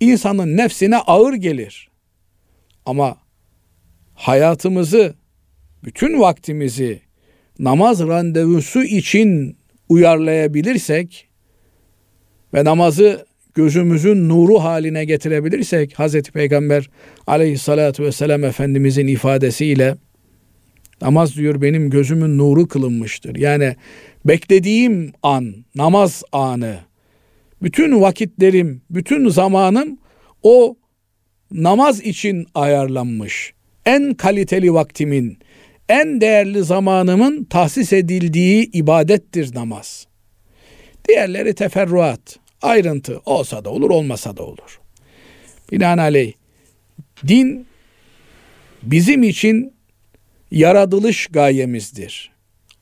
insanın 0.01 0.57
nefsine 0.57 0.97
ağır 0.97 1.35
gelir. 1.35 1.91
Ama 2.87 3.17
hayatımızı, 4.15 5.15
bütün 5.85 6.21
vaktimizi 6.21 7.01
namaz 7.59 8.01
randevusu 8.01 8.83
için 8.83 9.59
uyarlayabilirsek 9.89 11.29
ve 12.55 12.65
namazı 12.65 13.27
gözümüzün 13.55 14.29
nuru 14.29 14.59
haline 14.59 15.05
getirebilirsek 15.05 15.99
Hazreti 15.99 16.33
Peygamber 16.33 16.91
aleyhissalatu 17.27 18.03
vesselam 18.03 18.45
Efendimizin 18.45 19.07
ifadesiyle 19.07 19.97
namaz 21.03 21.37
diyor 21.37 21.63
benim 21.63 21.91
gözümün 21.91 22.39
nuru 22.39 22.69
kılınmıştır. 22.69 23.37
Yani 23.37 23.77
beklediğim 24.25 25.13
an, 25.23 25.55
namaz 25.75 26.23
anı, 26.33 26.79
bütün 27.63 28.01
vakitlerim, 28.01 28.83
bütün 28.91 29.29
zamanım 29.29 29.99
o 30.43 30.77
namaz 31.51 32.01
için 32.01 32.47
ayarlanmış. 32.55 33.55
En 33.87 34.15
kaliteli 34.15 34.75
vaktimin, 34.75 35.39
en 35.89 36.21
değerli 36.21 36.65
zamanımın 36.65 37.45
tahsis 37.45 37.93
edildiği 37.93 38.71
ibadettir 38.73 39.55
namaz. 39.55 40.07
Diğerleri 41.09 41.55
teferruat, 41.55 42.39
ayrıntı 42.65 43.21
olsa 43.27 43.65
da 43.65 43.71
olur, 43.71 43.91
olmasa 43.91 44.37
da 44.37 44.43
olur. 44.43 44.81
Binaenaleyh 45.73 46.33
din 47.27 47.67
bizim 48.83 49.23
için 49.23 49.73
yaratılış 50.51 51.27
gayemizdir. 51.27 52.35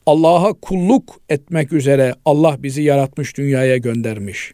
Allah'a 0.05 0.53
kulluk 0.53 1.21
etmek 1.29 1.73
üzere 1.73 2.15
Allah 2.25 2.63
bizi 2.63 2.81
yaratmış, 2.81 3.37
dünyaya 3.37 3.77
göndermiş. 3.77 4.53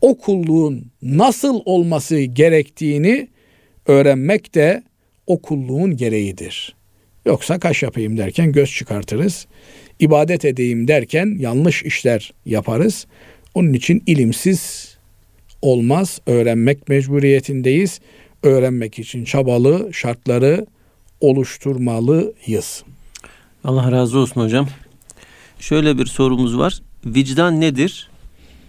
O 0.00 0.18
kulluğun 0.18 0.86
nasıl 1.02 1.60
olması 1.64 2.20
gerektiğini 2.20 3.28
öğrenmek 3.86 4.54
de 4.54 4.82
o 5.26 5.42
kulluğun 5.42 5.96
gereğidir. 5.96 6.74
Yoksa 7.26 7.58
kaş 7.58 7.82
yapayım 7.82 8.18
derken 8.18 8.52
göz 8.52 8.72
çıkartırız. 8.72 9.46
İbadet 9.98 10.44
edeyim 10.44 10.88
derken 10.88 11.36
yanlış 11.38 11.82
işler 11.82 12.32
yaparız. 12.46 13.06
Onun 13.54 13.72
için 13.72 14.02
ilimsiz 14.06 14.92
olmaz. 15.62 16.20
Öğrenmek 16.26 16.88
mecburiyetindeyiz. 16.88 18.00
Öğrenmek 18.42 18.98
için 18.98 19.24
çabalı 19.24 19.90
şartları 19.92 20.66
oluşturmalıyız. 21.20 22.84
Allah 23.64 23.92
razı 23.92 24.18
olsun 24.18 24.40
hocam. 24.40 24.68
Şöyle 25.58 25.98
bir 25.98 26.06
sorumuz 26.06 26.58
var. 26.58 26.82
Vicdan 27.04 27.60
nedir? 27.60 28.10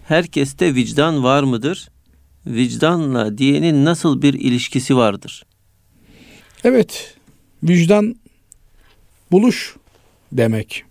Herkeste 0.07 0.75
vicdan 0.75 1.23
var 1.23 1.43
mıdır? 1.43 1.89
Vicdanla 2.47 3.37
diyenin 3.37 3.85
nasıl 3.85 4.21
bir 4.21 4.33
ilişkisi 4.33 4.97
vardır? 4.97 5.45
Evet, 6.63 7.15
vicdan 7.63 8.15
buluş 9.31 9.75
demek. 10.31 10.83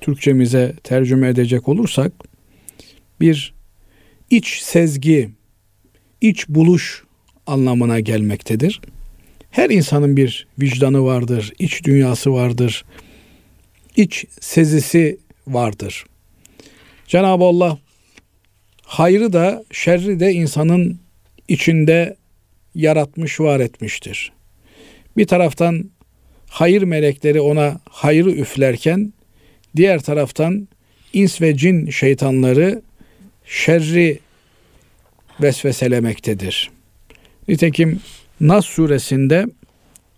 Türkçemize 0.00 0.76
tercüme 0.84 1.28
edecek 1.28 1.68
olursak 1.68 2.12
bir 3.20 3.54
iç 4.30 4.60
sezgi, 4.60 5.30
iç 6.20 6.48
buluş 6.48 7.04
anlamına 7.46 8.00
gelmektedir. 8.00 8.80
Her 9.50 9.70
insanın 9.70 10.16
bir 10.16 10.46
vicdanı 10.60 11.04
vardır, 11.04 11.52
iç 11.58 11.84
dünyası 11.84 12.32
vardır, 12.32 12.84
iç 13.96 14.24
sezisi 14.40 15.18
vardır. 15.46 16.04
Cenab-ı 17.06 17.44
Allah 17.44 17.78
hayrı 18.82 19.32
da 19.32 19.64
şerri 19.72 20.20
de 20.20 20.32
insanın 20.32 21.00
içinde 21.48 22.16
yaratmış, 22.74 23.40
var 23.40 23.60
etmiştir. 23.60 24.32
Bir 25.16 25.26
taraftan 25.26 25.90
hayır 26.46 26.82
melekleri 26.82 27.40
ona 27.40 27.80
hayrı 27.90 28.30
üflerken 28.30 29.12
diğer 29.76 30.02
taraftan 30.02 30.68
ins 31.12 31.40
ve 31.40 31.56
cin 31.56 31.90
şeytanları 31.90 32.82
şerri 33.50 34.18
vesveselemektedir. 35.42 36.70
Nitekim 37.48 38.00
Nas 38.40 38.66
suresinde 38.66 39.46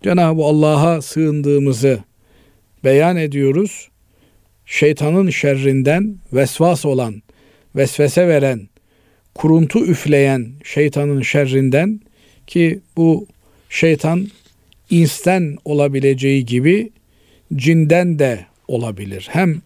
Cenab-ı 0.03 0.43
Allah'a 0.43 1.01
sığındığımızı 1.01 1.99
beyan 2.83 3.17
ediyoruz. 3.17 3.89
Şeytanın 4.65 5.29
şerrinden 5.29 6.17
vesvas 6.33 6.85
olan, 6.85 7.21
vesvese 7.75 8.27
veren, 8.27 8.69
kuruntu 9.35 9.85
üfleyen 9.85 10.51
şeytanın 10.63 11.21
şerrinden 11.21 12.01
ki 12.47 12.79
bu 12.97 13.27
şeytan 13.69 14.27
insten 14.89 15.57
olabileceği 15.65 16.45
gibi 16.45 16.89
cinden 17.55 18.19
de 18.19 18.45
olabilir. 18.67 19.27
Hem 19.31 19.61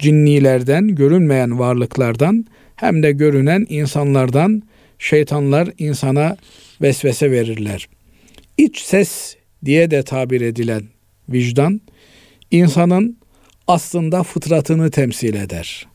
cinnilerden, 0.00 0.94
görünmeyen 0.94 1.58
varlıklardan 1.58 2.46
hem 2.76 3.02
de 3.02 3.12
görünen 3.12 3.66
insanlardan 3.68 4.62
şeytanlar 4.98 5.68
insana 5.78 6.36
vesvese 6.82 7.30
verirler. 7.30 7.88
İç 8.56 8.80
ses 8.80 9.36
diye 9.64 9.90
de 9.90 10.02
tabir 10.02 10.40
edilen 10.40 10.82
vicdan 11.28 11.80
insanın 12.50 13.18
aslında 13.66 14.22
fıtratını 14.22 14.90
temsil 14.90 15.34
eder. 15.34 15.86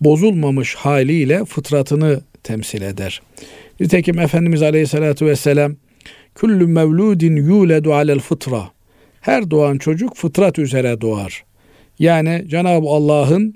Bozulmamış 0.00 0.74
haliyle 0.74 1.44
fıtratını 1.44 2.20
temsil 2.42 2.82
eder. 2.82 3.22
Nitekim 3.80 4.18
Efendimiz 4.18 4.62
Aleyhisselatü 4.62 5.26
Vesselam 5.26 5.76
Küllü 6.34 6.66
mevludin 6.66 7.36
yuledu 7.36 7.94
alel 7.94 8.18
fıtra. 8.18 8.70
Her 9.20 9.50
doğan 9.50 9.78
çocuk 9.78 10.16
fıtrat 10.16 10.58
üzere 10.58 11.00
doğar. 11.00 11.44
Yani 12.00 12.44
Cenab-ı 12.48 12.88
Allah'ın 12.88 13.54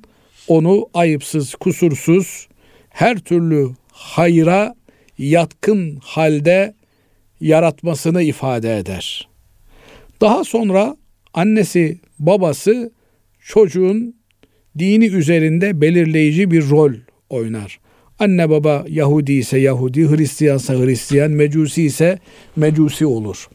onu 0.49 0.89
ayıpsız, 0.95 1.55
kusursuz, 1.55 2.49
her 2.91 3.19
türlü 3.19 3.71
hayra 3.93 4.75
yatkın 5.19 5.99
halde 6.03 6.75
yaratmasını 7.41 8.23
ifade 8.23 8.79
eder. 8.79 9.29
Daha 10.21 10.45
sonra 10.45 10.97
annesi, 11.35 11.99
babası 12.19 12.93
çocuğun 13.41 14.15
dini 14.79 15.07
üzerinde 15.07 15.81
belirleyici 15.81 16.51
bir 16.51 16.71
rol 16.71 16.93
oynar. 17.31 17.81
Anne 18.19 18.51
baba 18.51 18.85
Yahudi 18.89 19.33
ise 19.33 19.59
Yahudi, 19.59 20.11
Hristiyansa 20.11 20.75
Hristiyan, 20.75 21.31
Mecusi 21.31 21.83
ise 21.83 22.19
Mecusi 22.57 23.07
olur. 23.07 23.49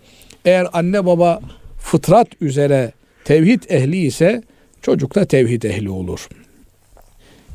Eğer 0.45 0.67
anne 0.73 1.05
baba 1.05 1.41
fıtrat 1.79 2.27
üzere 2.41 2.91
tevhid 3.25 3.63
ehli 3.69 3.97
ise 3.97 4.43
çocuk 4.81 5.15
da 5.15 5.25
tevhid 5.25 5.63
ehli 5.63 5.89
olur. 5.89 6.27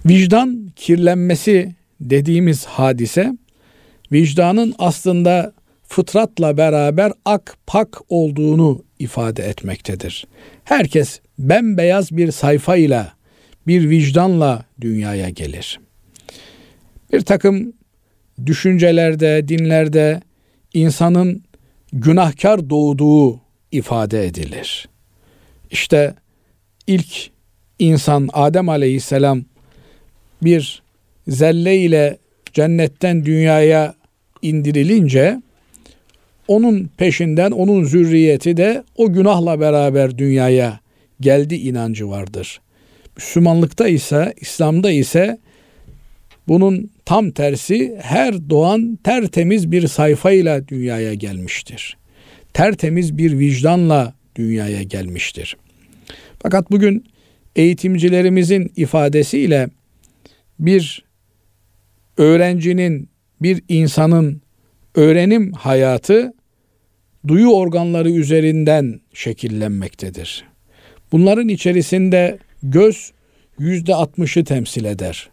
Vicdan 0.07 0.71
kirlenmesi 0.77 1.75
dediğimiz 2.01 2.65
hadise 2.65 3.37
vicdanın 4.13 4.75
aslında 4.79 5.53
fıtratla 5.89 6.57
beraber 6.57 7.13
ak 7.25 7.57
pak 7.67 8.01
olduğunu 8.09 8.85
ifade 8.99 9.43
etmektedir. 9.43 10.27
Herkes 10.65 11.21
bembeyaz 11.39 12.17
bir 12.17 12.31
sayfayla, 12.31 13.13
bir 13.67 13.91
vicdanla 13.91 14.65
dünyaya 14.81 15.29
gelir. 15.29 15.81
Bir 17.13 17.21
takım 17.21 17.73
düşüncelerde, 18.47 19.49
dinlerde 19.49 20.21
insanın 20.75 21.45
günahkar 21.93 22.71
doğduğu 22.71 23.41
ifade 23.73 24.27
edilir. 24.27 24.89
işte 25.71 26.15
ilk 26.87 27.31
insan 27.79 28.29
Adem 28.33 28.69
Aleyhisselam 28.69 29.45
bir 30.43 30.83
zelle 31.29 31.77
ile 31.77 32.19
cennetten 32.53 33.25
dünyaya 33.25 33.95
indirilince 34.43 35.43
onun 36.49 36.91
peşinden 36.97 37.51
onun 37.51 37.85
zürriyeti 37.85 38.57
de 38.57 38.85
o 38.97 39.13
günahla 39.13 39.61
beraber 39.61 40.19
dünyaya 40.19 40.81
geldi 41.21 41.55
inancı 41.55 42.09
vardır. 42.11 42.61
Müslümanlıkta 43.17 43.89
ise, 43.89 44.35
İslam'da 44.41 44.91
ise 44.91 45.39
bunun 46.49 46.91
tam 47.05 47.31
tersi 47.31 47.97
her 48.03 48.51
doğan 48.51 48.99
tertemiz 49.05 49.73
bir 49.73 49.89
sayfayla 49.89 50.69
dünyaya 50.69 51.15
gelmiştir. 51.15 51.97
Tertemiz 52.53 53.19
bir 53.19 53.39
vicdanla 53.39 54.15
dünyaya 54.37 54.83
gelmiştir. 54.83 55.57
Fakat 56.45 56.71
bugün 56.71 57.05
eğitimcilerimizin 57.57 58.73
ifadesiyle 58.77 59.69
bir 60.59 61.05
öğrencinin, 62.17 63.09
bir 63.43 63.63
insanın 63.69 64.43
öğrenim 64.95 65.53
hayatı 65.53 66.33
duyu 67.29 67.49
organları 67.49 68.11
üzerinden 68.11 69.01
şekillenmektedir. 69.15 70.45
Bunların 71.13 71.49
içerisinde 71.49 72.39
göz 72.63 73.13
yüzde 73.59 73.95
altmışı 73.95 74.45
temsil 74.45 74.85
eder. 74.85 75.31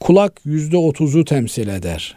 Kulak 0.00 0.40
yüzde 0.44 0.76
otuzu 0.76 1.24
temsil 1.24 1.68
eder. 1.68 2.16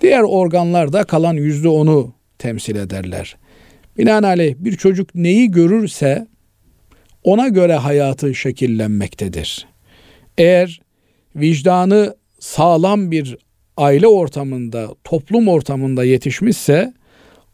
Diğer 0.00 0.22
organlar 0.22 0.92
da 0.92 1.04
kalan 1.04 1.34
yüzde 1.34 1.68
onu 1.68 2.12
temsil 2.38 2.76
ederler. 2.76 3.36
Binaenaleyh 3.98 4.54
bir 4.58 4.76
çocuk 4.76 5.14
neyi 5.14 5.50
görürse 5.50 6.26
ona 7.24 7.48
göre 7.48 7.74
hayatı 7.74 8.34
şekillenmektedir. 8.34 9.66
Eğer 10.38 10.80
vicdanı 11.36 12.16
sağlam 12.40 13.10
bir 13.10 13.36
aile 13.76 14.06
ortamında, 14.06 14.88
toplum 15.04 15.48
ortamında 15.48 16.04
yetişmişse 16.04 16.94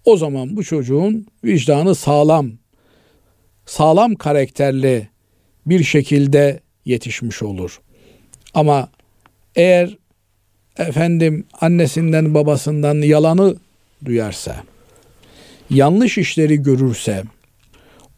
o 0.04 0.16
zaman 0.16 0.56
bu 0.56 0.64
çocuğun 0.64 1.26
vicdanı 1.44 1.94
sağlam, 1.94 2.52
sağlam 3.66 4.14
karakterli 4.14 5.08
bir 5.66 5.84
şekilde 5.84 6.60
yetişmiş 6.84 7.42
olur. 7.42 7.80
Ama 8.54 8.88
eğer 9.56 9.96
efendim 10.78 11.46
annesinden 11.60 12.34
babasından 12.34 12.94
yalanı 12.94 13.56
duyarsa, 14.04 14.64
yanlış 15.70 16.18
işleri 16.18 16.62
görürse, 16.62 17.22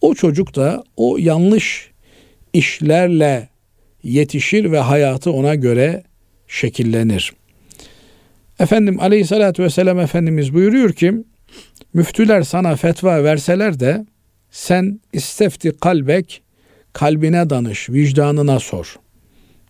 o 0.00 0.14
çocuk 0.14 0.56
da 0.56 0.84
o 0.96 1.16
yanlış 1.18 1.90
işlerle 2.52 3.48
yetişir 4.02 4.72
ve 4.72 4.78
hayatı 4.78 5.32
ona 5.32 5.54
göre 5.54 6.02
şekillenir. 6.48 7.32
Efendim 8.60 9.00
aleyhissalatü 9.00 9.62
vesselam 9.62 9.98
Efendimiz 10.00 10.54
buyuruyor 10.54 10.92
ki 10.92 11.14
müftüler 11.94 12.42
sana 12.42 12.76
fetva 12.76 13.24
verseler 13.24 13.80
de 13.80 14.06
sen 14.50 15.00
istefti 15.12 15.72
kalbek 15.80 16.42
kalbine 16.92 17.50
danış, 17.50 17.90
vicdanına 17.90 18.60
sor. 18.60 18.96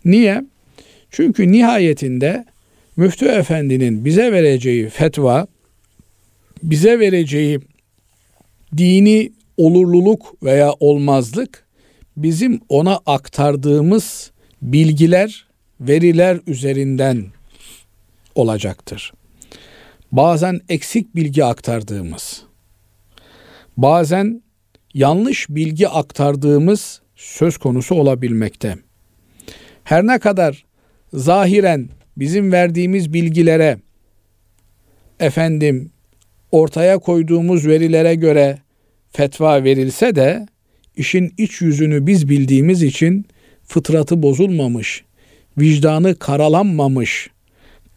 Niye? 0.05 0.45
Çünkü 1.11 1.53
nihayetinde 1.53 2.45
müftü 2.97 3.27
efendinin 3.27 4.05
bize 4.05 4.33
vereceği 4.33 4.89
fetva, 4.89 5.47
bize 6.63 7.01
vereceği 7.01 7.61
dini 8.77 9.33
olurluluk 9.61 10.43
veya 10.43 10.75
olmazlık 10.81 11.67
bizim 12.17 12.61
ona 12.69 13.01
aktardığımız 13.07 14.31
bilgiler, 14.63 15.49
veriler 15.81 16.41
üzerinden 16.47 17.27
olacaktır. 18.35 19.13
Bazen 20.13 20.61
eksik 20.69 21.17
bilgi 21.17 21.45
aktardığımız, 21.45 22.43
bazen 23.77 24.43
yanlış 24.95 25.49
bilgi 25.49 25.89
aktardığımız 25.89 27.01
söz 27.17 27.59
konusu 27.59 27.95
olabilmekte. 27.95 28.79
Her 29.85 30.07
ne 30.07 30.19
kadar 30.19 30.65
zahiren 31.13 31.89
bizim 32.17 32.53
verdiğimiz 32.53 33.13
bilgilere 33.13 33.79
efendim 35.21 35.91
ortaya 36.53 36.99
koyduğumuz 36.99 37.67
verilere 37.67 38.15
göre 38.15 38.59
fetva 39.11 39.65
verilse 39.65 40.15
de 40.15 40.47
işin 40.97 41.35
iç 41.39 41.61
yüzünü 41.61 42.07
biz 42.07 42.29
bildiğimiz 42.29 42.83
için 42.83 43.27
fıtratı 43.65 44.23
bozulmamış, 44.23 45.05
vicdanı 45.59 46.15
karalanmamış, 46.19 47.31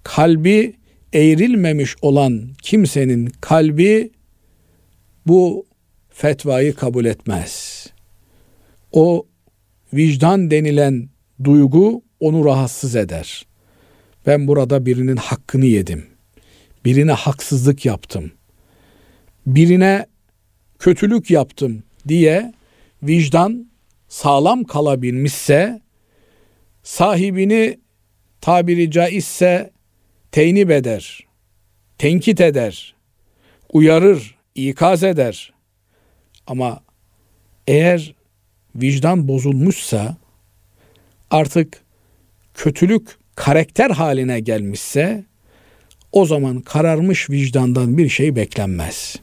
kalbi 0.03 0.73
eğrilmemiş 1.13 1.95
olan 2.01 2.49
kimsenin 2.61 3.31
kalbi 3.41 4.11
bu 5.27 5.65
fetvayı 6.09 6.75
kabul 6.75 7.05
etmez. 7.05 7.87
O 8.91 9.25
vicdan 9.93 10.51
denilen 10.51 11.09
duygu 11.43 12.01
onu 12.19 12.45
rahatsız 12.45 12.95
eder. 12.95 13.45
Ben 14.27 14.47
burada 14.47 14.85
birinin 14.85 15.15
hakkını 15.15 15.65
yedim. 15.65 16.05
Birine 16.85 17.11
haksızlık 17.11 17.85
yaptım. 17.85 18.31
Birine 19.47 20.05
kötülük 20.83 21.31
yaptım 21.31 21.83
diye 22.07 22.53
vicdan 23.03 23.67
sağlam 24.07 24.63
kalabilmişse 24.63 25.81
sahibini 26.83 27.79
tabiri 28.41 28.91
caizse 28.91 29.71
teynip 30.31 30.71
eder, 30.71 31.19
tenkit 31.97 32.41
eder, 32.41 32.95
uyarır, 33.73 34.35
ikaz 34.55 35.03
eder. 35.03 35.53
Ama 36.47 36.83
eğer 37.67 38.15
vicdan 38.75 39.27
bozulmuşsa 39.27 40.17
artık 41.31 41.81
kötülük 42.53 43.17
karakter 43.35 43.89
haline 43.89 44.39
gelmişse 44.39 45.23
o 46.11 46.25
zaman 46.25 46.61
kararmış 46.61 47.29
vicdandan 47.29 47.97
bir 47.97 48.09
şey 48.09 48.35
beklenmez. 48.35 49.22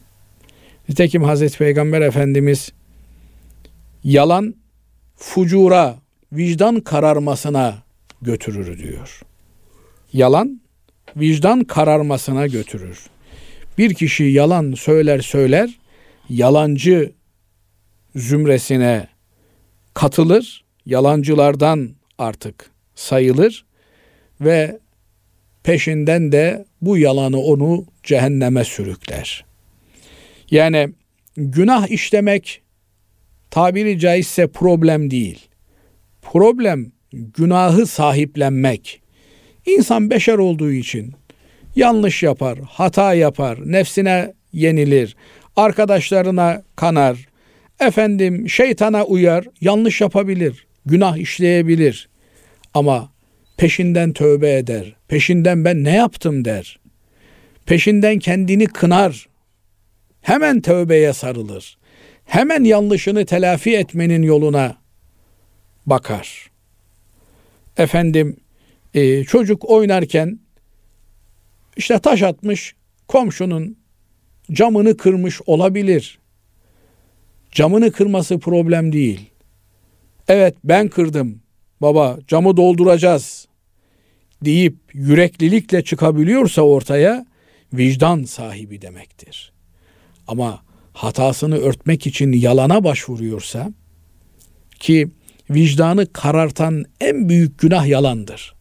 Nitekim 0.91 1.23
Hazreti 1.23 1.59
Peygamber 1.59 2.01
Efendimiz 2.01 2.73
yalan 4.05 4.55
fucura, 5.17 5.99
vicdan 6.33 6.81
kararmasına 6.81 7.83
götürür 8.23 8.79
diyor. 8.79 9.21
Yalan 10.13 10.61
vicdan 11.17 11.65
kararmasına 11.65 12.47
götürür. 12.47 13.07
Bir 13.79 13.95
kişi 13.95 14.25
yalan 14.25 14.73
söyler 14.73 15.21
söyler, 15.21 15.79
yalancı 16.29 17.13
zümresine 18.17 19.09
katılır, 19.95 20.65
yalancılardan 20.87 21.91
artık 22.19 22.71
sayılır 22.95 23.65
ve 24.41 24.79
peşinden 25.63 26.33
de 26.33 26.65
bu 26.83 26.99
yalanı 26.99 27.39
onu 27.39 27.85
cehenneme 28.03 28.65
sürükler. 28.65 29.50
Yani 30.51 30.89
günah 31.37 31.89
işlemek 31.89 32.63
tabiri 33.51 33.99
caizse 33.99 34.47
problem 34.47 35.11
değil. 35.11 35.49
Problem 36.23 36.93
günahı 37.13 37.87
sahiplenmek. 37.87 39.01
İnsan 39.67 40.11
beşer 40.11 40.39
olduğu 40.39 40.73
için 40.73 41.13
yanlış 41.77 42.23
yapar, 42.23 42.59
hata 42.69 43.15
yapar, 43.15 43.59
nefsine 43.65 44.33
yenilir, 44.53 45.17
arkadaşlarına 45.57 46.63
kanar, 46.77 47.29
efendim 47.81 48.49
şeytana 48.49 49.05
uyar, 49.05 49.45
yanlış 49.61 50.01
yapabilir, 50.01 50.67
günah 50.87 51.17
işleyebilir. 51.17 52.09
Ama 52.75 53.13
peşinden 53.57 54.13
tövbe 54.13 54.57
eder, 54.57 54.97
peşinden 55.09 55.65
ben 55.65 55.85
ne 55.85 55.97
yaptım 55.97 56.45
der. 56.45 56.81
Peşinden 57.67 58.19
kendini 58.19 58.67
kınar, 58.67 59.29
hemen 60.21 60.61
tövbeye 60.61 61.13
sarılır. 61.13 61.79
Hemen 62.25 62.65
yanlışını 62.65 63.27
telafi 63.27 63.77
etmenin 63.77 64.23
yoluna 64.23 64.77
bakar. 65.87 66.51
Efendim 67.77 68.37
e, 68.95 69.25
çocuk 69.25 69.71
oynarken 69.71 70.39
işte 71.77 71.99
taş 71.99 72.23
atmış 72.23 72.75
komşunun 73.09 73.77
camını 74.53 74.97
kırmış 74.97 75.41
olabilir. 75.47 76.19
Camını 77.53 77.93
kırması 77.93 78.39
problem 78.39 78.93
değil. 78.93 79.31
Evet 80.29 80.57
ben 80.65 80.89
kırdım 80.89 81.43
baba 81.81 82.19
camı 82.29 82.57
dolduracağız 82.57 83.49
deyip 84.45 84.77
yüreklilikle 84.93 85.85
çıkabiliyorsa 85.85 86.63
ortaya 86.63 87.27
vicdan 87.73 88.25
sahibi 88.25 88.83
demektir. 88.83 89.50
Ama 90.31 90.63
hatasını 90.93 91.59
örtmek 91.59 92.07
için 92.07 92.33
yalana 92.33 92.85
başvuruyorsa 92.85 93.73
ki 94.81 95.09
vicdanı 95.51 96.13
karartan 96.13 96.85
en 97.01 97.29
büyük 97.29 97.59
günah 97.59 97.87
yalandır. 97.87 98.55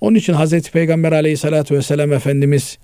Onun 0.00 0.14
için 0.14 0.32
Hazreti 0.32 0.72
Peygamber 0.72 1.12
aleyhissalatü 1.12 1.74
vesselam 1.74 2.12
Efendimiz 2.12 2.78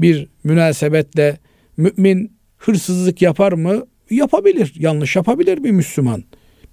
bir 0.00 0.28
münasebetle 0.44 1.38
mümin 1.76 2.32
hırsızlık 2.58 3.22
yapar 3.22 3.52
mı? 3.52 3.86
Yapabilir. 4.10 4.72
Yanlış 4.78 5.16
yapabilir 5.16 5.64
bir 5.64 5.70
Müslüman. 5.70 6.24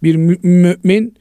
Bir 0.03 0.15
mümin 0.15 1.15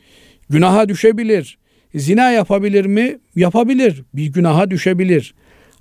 günaha 0.51 0.89
düşebilir. 0.89 1.59
Zina 1.95 2.31
yapabilir 2.31 2.87
mi? 2.87 3.19
Yapabilir. 3.37 4.03
Bir 4.15 4.27
günaha 4.27 4.71
düşebilir. 4.71 5.35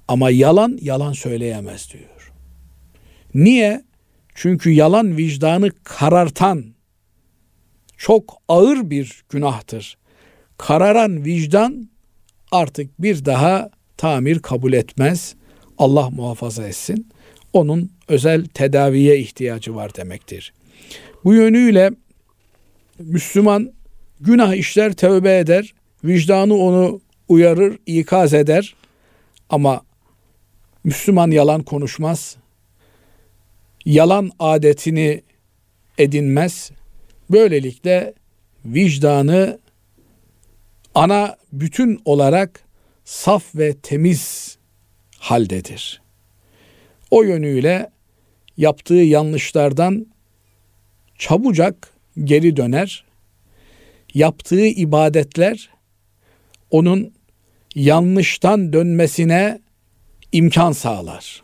Ama 0.07 0.29
yalan 0.29 0.77
yalan 0.81 1.13
söyleyemez 1.13 1.93
diyor. 1.93 2.12
Niye? 3.35 3.83
Çünkü 4.35 4.69
yalan 4.69 5.17
vicdanı 5.17 5.71
karartan 5.83 6.65
çok 7.97 8.37
ağır 8.47 8.89
bir 8.89 9.23
günahtır. 9.29 9.97
Kararan 10.57 11.25
vicdan 11.25 11.89
artık 12.51 13.01
bir 13.01 13.25
daha 13.25 13.69
tamir 13.97 14.39
kabul 14.39 14.73
etmez. 14.73 15.35
Allah 15.77 16.09
muhafaza 16.09 16.67
etsin. 16.67 17.09
Onun 17.53 17.91
özel 18.07 18.45
tedaviye 18.45 19.19
ihtiyacı 19.19 19.75
var 19.75 19.95
demektir. 19.95 20.53
Bu 21.23 21.33
yönüyle 21.33 21.91
Müslüman 22.99 23.73
günah 24.19 24.53
işler, 24.53 24.93
tövbe 24.93 25.37
eder, 25.37 25.73
vicdanı 26.03 26.55
onu 26.55 27.01
uyarır, 27.27 27.77
ikaz 27.85 28.33
eder. 28.33 28.75
Ama 29.49 29.81
Müslüman 30.83 31.31
yalan 31.31 31.63
konuşmaz. 31.63 32.37
Yalan 33.85 34.31
adetini 34.39 35.21
edinmez. 35.97 36.71
Böylelikle 37.31 38.13
vicdanı 38.65 39.59
ana 40.95 41.37
bütün 41.53 42.01
olarak 42.05 42.63
saf 43.05 43.55
ve 43.55 43.73
temiz 43.73 44.57
haldedir. 45.17 46.01
O 47.11 47.23
yönüyle 47.23 47.89
yaptığı 48.57 48.93
yanlışlardan 48.93 50.07
çabucak 51.17 51.93
geri 52.23 52.57
döner. 52.57 53.05
Yaptığı 54.13 54.65
ibadetler 54.65 55.69
onun 56.71 57.13
yanlıştan 57.75 58.73
dönmesine 58.73 59.59
imkan 60.31 60.71
sağlar. 60.71 61.43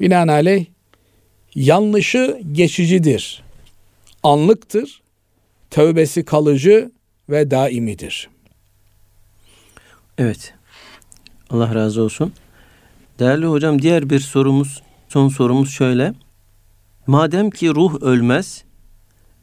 Binaenaleyh 0.00 0.66
yanlışı 1.54 2.40
geçicidir. 2.52 3.42
Anlıktır. 4.22 5.02
Tövbesi 5.70 6.24
kalıcı 6.24 6.90
ve 7.28 7.50
daimidir. 7.50 8.28
Evet. 10.18 10.54
Allah 11.50 11.74
razı 11.74 12.02
olsun. 12.02 12.32
Değerli 13.18 13.46
hocam 13.46 13.82
diğer 13.82 14.10
bir 14.10 14.20
sorumuz, 14.20 14.82
son 15.08 15.28
sorumuz 15.28 15.70
şöyle. 15.70 16.14
Madem 17.06 17.50
ki 17.50 17.68
ruh 17.68 18.02
ölmez, 18.02 18.64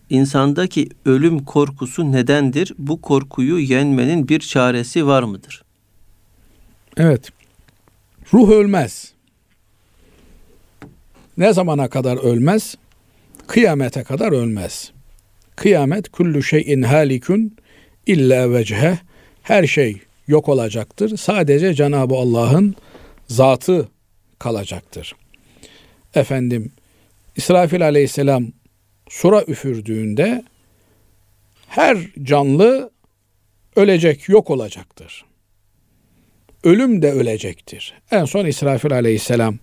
insandaki 0.10 0.89
ölüm 1.05 1.45
korkusu 1.45 2.12
nedendir? 2.12 2.74
Bu 2.78 3.01
korkuyu 3.01 3.57
yenmenin 3.57 4.28
bir 4.28 4.39
çaresi 4.39 5.07
var 5.07 5.24
mıdır? 5.24 5.64
Evet. 6.97 7.30
Ruh 8.34 8.49
ölmez. 8.49 9.14
Ne 11.40 11.54
zamana 11.54 11.90
kadar 11.90 12.18
ölmez? 12.18 12.76
Kıyamete 13.48 14.04
kadar 14.04 14.32
ölmez. 14.32 14.92
Kıyamet 15.56 16.10
kullu 16.10 16.44
şeyin 16.44 16.82
halikun 16.82 17.56
illa 18.06 18.54
vecheh. 18.54 18.98
Her 19.44 19.68
şey 19.68 19.98
yok 20.28 20.50
olacaktır. 20.50 21.18
Sadece 21.18 21.74
Cenab-ı 21.74 22.16
Allah'ın 22.16 22.76
zatı 23.28 23.88
kalacaktır. 24.40 25.16
Efendim 26.16 26.72
İsrafil 27.36 27.86
aleyhisselam 27.86 28.48
sura 29.10 29.44
üfürdüğünde 29.44 30.44
her 31.68 31.98
canlı 32.24 32.92
ölecek, 33.76 34.30
yok 34.30 34.50
olacaktır. 34.50 35.26
Ölüm 36.64 37.02
de 37.02 37.12
ölecektir. 37.12 37.94
En 38.12 38.26
son 38.26 38.46
İsrafil 38.46 38.94
aleyhisselam 38.94 39.60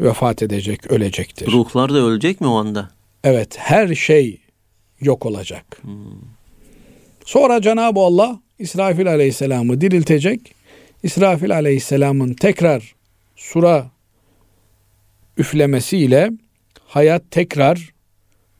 vefat 0.00 0.42
edecek, 0.42 0.92
ölecektir. 0.92 1.52
Ruhlar 1.52 1.94
da 1.94 1.98
ölecek 1.98 2.40
mi 2.40 2.46
o 2.46 2.54
anda? 2.54 2.90
Evet, 3.24 3.58
her 3.58 3.94
şey 3.94 4.40
yok 5.00 5.26
olacak. 5.26 5.64
Hmm. 5.82 5.92
Sonra 7.24 7.62
Cenab-ı 7.62 8.00
Allah 8.00 8.40
İsrafil 8.58 9.08
aleyhisselamı 9.08 9.80
diriltecek. 9.80 10.54
İsrafil 11.02 11.54
aleyhisselamın 11.54 12.34
tekrar 12.34 12.94
sura 13.36 13.90
üflemesiyle 15.36 16.30
hayat 16.86 17.30
tekrar 17.30 17.92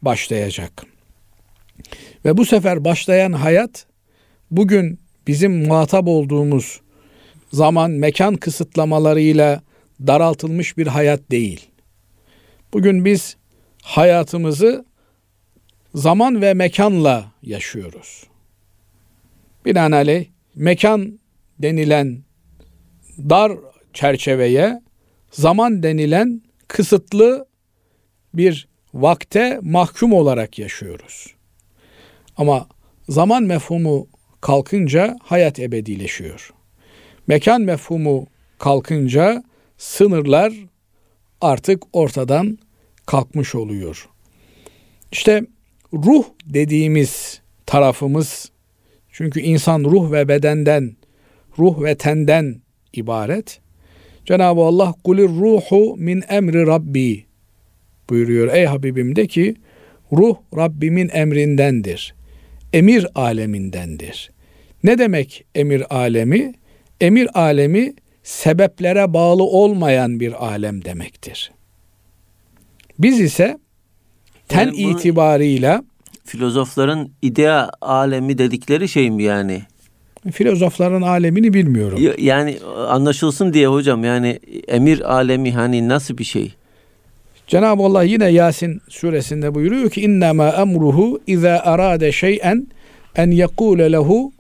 başlayacak. 0.03 0.85
Ve 2.25 2.37
bu 2.37 2.45
sefer 2.45 2.85
başlayan 2.85 3.33
hayat 3.33 3.87
bugün 4.51 4.99
bizim 5.27 5.67
muhatap 5.67 6.09
olduğumuz 6.09 6.81
zaman 7.53 7.91
mekan 7.91 8.37
kısıtlamalarıyla 8.37 9.63
daraltılmış 10.07 10.79
bir 10.79 10.87
hayat 10.87 11.31
değil. 11.31 11.71
Bugün 12.73 13.05
biz 13.05 13.37
hayatımızı 13.83 14.85
zaman 15.95 16.43
ve 16.43 16.55
mekanla 16.55 17.33
yaşıyoruz. 17.43 18.25
Binaenaleyh 19.65 20.27
mekan 20.55 21.21
denilen 21.59 22.23
dar 23.19 23.53
çerçeveye 23.93 24.83
zaman 25.31 25.83
denilen 25.83 26.43
kısıtlı 26.69 27.47
bir 28.35 28.69
vakte 28.95 29.59
mahkum 29.63 30.13
olarak 30.13 30.59
yaşıyoruz. 30.59 31.35
Ama 32.37 32.69
zaman 33.09 33.43
mefhumu 33.43 34.09
kalkınca 34.41 35.17
hayat 35.23 35.59
ebedileşiyor. 35.59 36.51
Mekan 37.27 37.61
mefhumu 37.61 38.27
kalkınca 38.59 39.43
sınırlar 39.81 40.53
artık 41.41 41.83
ortadan 41.93 42.59
kalkmış 43.07 43.55
oluyor. 43.55 44.09
İşte 45.13 45.47
ruh 45.93 46.25
dediğimiz 46.47 47.41
tarafımız 47.67 48.51
çünkü 49.11 49.41
insan 49.41 49.85
ruh 49.85 50.13
ve 50.13 50.29
bedenden, 50.29 50.97
ruh 51.59 51.83
ve 51.83 51.95
tenden 51.95 52.61
ibaret. 52.93 53.61
Cenab-ı 54.25 54.61
Allah 54.61 54.95
kulir 55.05 55.29
ruhu 55.29 55.97
min 55.97 56.23
emri 56.29 56.67
rabbi 56.67 57.25
buyuruyor. 58.11 58.55
Ey 58.55 58.65
Habibim 58.65 59.17
de 59.17 59.27
ki 59.27 59.55
ruh 60.13 60.37
Rabbimin 60.57 61.11
emrindendir. 61.13 62.15
Emir 62.73 63.07
alemindendir. 63.15 64.31
Ne 64.85 64.99
demek 64.99 65.45
emir 65.55 65.97
alemi? 65.97 66.53
Emir 67.01 67.41
alemi 67.41 67.95
sebeplere 68.31 69.15
bağlı 69.15 69.43
olmayan 69.43 70.21
bir 70.21 70.47
alem 70.47 70.85
demektir. 70.85 71.53
Biz 72.99 73.21
ise 73.21 73.59
ten 74.49 74.67
yani 74.67 74.77
itibarıyla 74.77 75.85
filozofların 76.25 77.11
idea 77.23 77.71
alemi 77.81 78.39
dedikleri 78.39 78.89
şey 78.89 79.11
mi 79.11 79.23
yani? 79.23 79.63
Filozofların 80.33 81.03
alemini 81.03 81.55
bilmiyorum. 81.55 81.99
Yani 82.19 82.59
anlaşılsın 82.89 83.53
diye 83.53 83.67
hocam 83.67 84.05
yani 84.05 84.41
emir 84.69 85.17
alemi 85.17 85.53
hani 85.53 85.89
nasıl 85.89 86.19
bir 86.19 86.25
şey? 86.25 86.55
Cenab-ı 87.47 87.83
Allah 87.83 88.03
yine 88.03 88.29
Yasin 88.29 88.81
suresinde 88.89 89.55
buyuruyor 89.55 89.91
ki 89.91 90.01
innema 90.01 90.49
emruhu 90.49 91.21
iza 91.27 91.59
arade 91.65 92.13
şey'en 92.13 92.67
en 93.17 93.31
yekule 93.31 93.93
lehu 93.93 94.33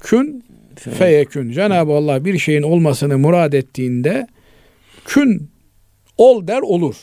kün 0.00 0.44
feyekün. 0.80 1.52
Cenab-ı 1.52 1.92
Allah 1.92 2.24
bir 2.24 2.38
şeyin 2.38 2.62
olmasını 2.62 3.18
murad 3.18 3.52
ettiğinde 3.52 4.26
kün 5.04 5.50
ol 6.18 6.46
der 6.46 6.60
olur. 6.62 6.96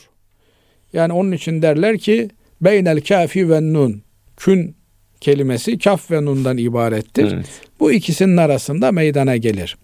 Yani 0.92 1.12
onun 1.12 1.32
için 1.32 1.62
derler 1.62 1.98
ki 1.98 2.28
beynel 2.60 3.00
kafi 3.00 3.50
ve 3.50 3.60
nun 3.60 4.02
kün 4.36 4.76
kelimesi 5.20 5.78
kaf 5.78 6.10
ve 6.10 6.24
nundan 6.24 6.58
ibarettir. 6.58 7.32
Evet. 7.32 7.46
Bu 7.80 7.92
ikisinin 7.92 8.36
arasında 8.36 8.92
meydana 8.92 9.36
gelir. 9.36 9.76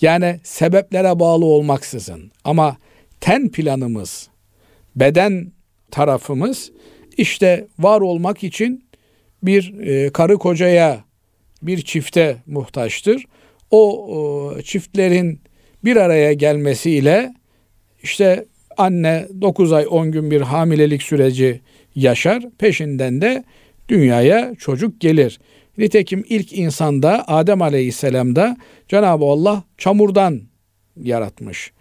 Yani 0.00 0.40
sebeplere 0.42 1.18
bağlı 1.18 1.44
olmaksızın 1.44 2.30
ama 2.44 2.76
ten 3.20 3.50
planımız, 3.50 4.28
beden 4.96 5.52
tarafımız 5.90 6.72
işte 7.16 7.66
var 7.78 8.00
olmak 8.00 8.44
için 8.44 8.84
bir 9.42 9.78
e, 9.80 10.10
karı 10.10 10.38
kocaya, 10.38 11.03
bir 11.66 11.82
çifte 11.82 12.36
muhtaçtır. 12.46 13.24
O, 13.70 14.06
o 14.16 14.62
çiftlerin 14.62 15.40
bir 15.84 15.96
araya 15.96 16.32
gelmesiyle 16.32 17.34
işte 18.02 18.44
anne 18.76 19.28
9 19.40 19.72
ay 19.72 19.86
10 19.90 20.12
gün 20.12 20.30
bir 20.30 20.40
hamilelik 20.40 21.02
süreci 21.02 21.60
yaşar. 21.94 22.42
Peşinden 22.58 23.20
de 23.20 23.44
dünyaya 23.88 24.54
çocuk 24.54 25.00
gelir. 25.00 25.40
Nitekim 25.78 26.24
ilk 26.28 26.52
insanda 26.52 27.28
Adem 27.28 27.62
Aleyhisselam'da 27.62 28.56
Cenab-ı 28.88 29.24
Allah 29.24 29.64
çamurdan 29.78 30.40
yaratmış. 30.96 31.72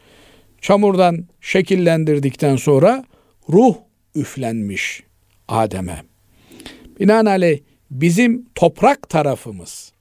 Çamurdan 0.62 1.28
şekillendirdikten 1.42 2.56
sonra 2.56 3.06
ruh 3.50 3.76
üflenmiş 4.16 5.04
Adem'e. 5.48 6.04
Binaenaleyh 7.00 7.60
bizim 8.02 8.46
toprak 8.56 9.10
tarafımız, 9.10 9.92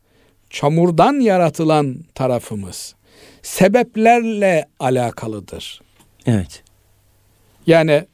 çamurdan 0.51 1.21
yaratılan 1.21 1.97
tarafımız 2.15 2.95
sebeplerle 3.43 4.69
alakalıdır. 4.81 5.81
Evet. 6.27 6.63
Yani 7.67 8.05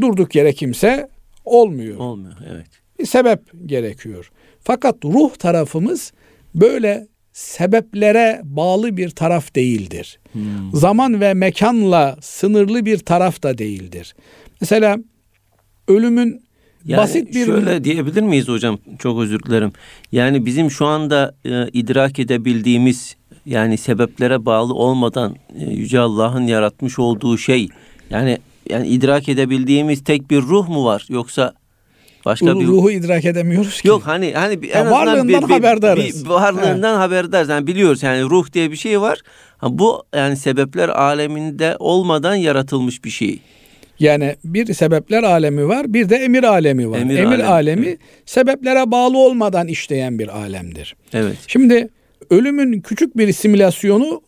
durduk 0.00 0.34
yere 0.34 0.52
kimse 0.52 1.08
olmuyor. 1.44 1.98
Olmuyor. 1.98 2.34
Evet. 2.50 2.66
Bir 2.98 3.06
sebep 3.06 3.40
gerekiyor. 3.66 4.32
Fakat 4.60 5.04
ruh 5.04 5.36
tarafımız 5.36 6.12
böyle 6.54 7.06
sebeplere 7.32 8.40
bağlı 8.44 8.96
bir 8.96 9.10
taraf 9.10 9.54
değildir. 9.54 10.18
Hmm. 10.32 10.72
Zaman 10.72 11.20
ve 11.20 11.34
mekanla 11.34 12.16
sınırlı 12.20 12.86
bir 12.86 12.98
taraf 12.98 13.42
da 13.42 13.58
değildir. 13.58 14.14
Mesela 14.60 14.98
ölümün 15.88 16.44
yani 16.86 17.00
basit 17.00 17.34
bir 17.34 17.46
şöyle 17.46 17.84
diyebilir 17.84 18.22
miyiz 18.22 18.48
hocam? 18.48 18.78
Çok 18.98 19.20
özür 19.20 19.42
dilerim. 19.42 19.72
Yani 20.12 20.46
bizim 20.46 20.70
şu 20.70 20.86
anda 20.86 21.34
e, 21.44 21.68
idrak 21.72 22.18
edebildiğimiz 22.18 23.16
yani 23.46 23.78
sebeplere 23.78 24.46
bağlı 24.46 24.74
olmadan 24.74 25.36
e, 25.60 25.64
yüce 25.64 26.00
Allah'ın 26.00 26.46
yaratmış 26.46 26.98
olduğu 26.98 27.38
şey 27.38 27.68
yani 28.10 28.38
yani 28.70 28.88
idrak 28.88 29.28
edebildiğimiz 29.28 30.04
tek 30.04 30.30
bir 30.30 30.42
ruh 30.42 30.68
mu 30.68 30.84
var 30.84 31.06
yoksa 31.08 31.54
başka 32.24 32.60
bir 32.60 32.66
ruhu 32.66 32.90
idrak 32.90 33.24
edemiyoruz 33.24 33.80
ki. 33.80 33.88
Yok 33.88 34.02
hani 34.06 34.32
hani 34.34 34.66
en 34.66 34.84
ya 34.84 34.96
azından 34.96 35.28
bir, 35.28 35.34
bir, 35.34 35.42
haberdarız. 35.42 36.24
Bir, 36.24 36.30
varlığından 36.30 36.94
He. 36.94 36.98
haberdarız. 36.98 37.48
Yani 37.48 37.66
biliyoruz 37.66 38.02
yani 38.02 38.22
ruh 38.22 38.52
diye 38.52 38.70
bir 38.70 38.76
şey 38.76 39.00
var. 39.00 39.20
Ha, 39.58 39.78
bu 39.78 40.04
yani 40.14 40.36
sebepler 40.36 40.88
aleminde 40.88 41.76
olmadan 41.78 42.34
yaratılmış 42.34 43.04
bir 43.04 43.10
şey. 43.10 43.40
Yani 43.98 44.36
bir 44.44 44.74
sebepler 44.74 45.22
alemi 45.22 45.68
var, 45.68 45.94
bir 45.94 46.08
de 46.08 46.16
emir 46.16 46.44
alemi 46.44 46.90
var. 46.90 46.98
Emir, 46.98 47.18
emir 47.18 47.26
alemi, 47.26 47.44
alemi 47.44 47.86
evet. 47.86 47.98
sebeplere 48.26 48.90
bağlı 48.90 49.18
olmadan 49.18 49.68
işleyen 49.68 50.18
bir 50.18 50.28
alemdir. 50.38 50.96
Evet. 51.12 51.36
Şimdi 51.46 51.88
ölümün 52.30 52.80
küçük 52.80 53.16
bir 53.16 53.32
simülasyonu 53.32 54.22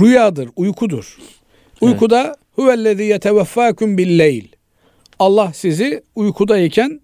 rüyadır, 0.00 0.48
uykudur. 0.56 1.18
Uykuda 1.80 2.22
evet. 2.26 2.36
huvellezî 2.54 3.02
yeteveffâküm 3.02 3.98
billeyl. 3.98 4.44
Allah 5.18 5.52
sizi 5.54 6.02
uykudayken 6.14 7.00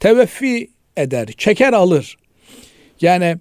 teveffi 0.00 0.70
eder, 0.96 1.28
çeker 1.38 1.72
alır. 1.72 2.16
Yani 3.00 3.36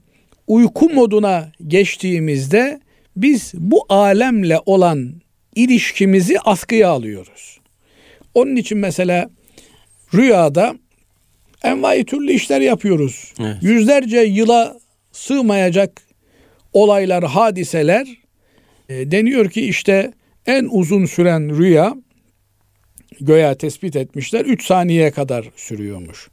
uyku 0.48 0.90
moduna 0.90 1.52
geçtiğimizde 1.68 2.80
biz 3.16 3.54
bu 3.54 3.86
alemle 3.90 4.60
olan 4.66 5.14
ilişkimizi 5.56 6.40
askıya 6.40 6.90
alıyoruz. 6.90 7.60
Onun 8.36 8.56
için 8.56 8.78
mesela 8.78 9.30
rüyada 10.14 10.76
envai 11.64 12.06
türlü 12.06 12.32
işler 12.32 12.62
yapıyoruz. 12.62 13.34
Evet. 13.40 13.58
Yüzlerce 13.62 14.20
yıla 14.20 14.78
sığmayacak 15.12 16.02
olaylar, 16.74 17.24
hadiseler 17.24 18.08
e, 18.90 19.12
deniyor 19.12 19.50
ki 19.50 19.62
işte 19.62 20.12
en 20.46 20.68
uzun 20.72 21.06
süren 21.06 21.58
rüya 21.58 21.96
göya 23.22 23.56
tespit 23.56 23.96
etmişler 23.96 24.46
3 24.46 24.66
saniyeye 24.66 25.12
kadar 25.12 25.46
sürüyormuş. 25.56 26.30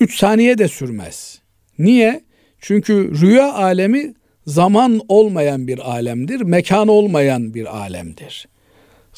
3 0.00 0.16
saniye 0.18 0.58
de 0.58 0.68
sürmez. 0.68 1.38
Niye? 1.78 2.20
Çünkü 2.60 3.20
rüya 3.20 3.54
alemi 3.54 4.14
zaman 4.46 5.00
olmayan 5.08 5.66
bir 5.66 5.90
alemdir, 5.90 6.40
mekan 6.40 6.88
olmayan 6.88 7.54
bir 7.54 7.76
alemdir. 7.76 8.48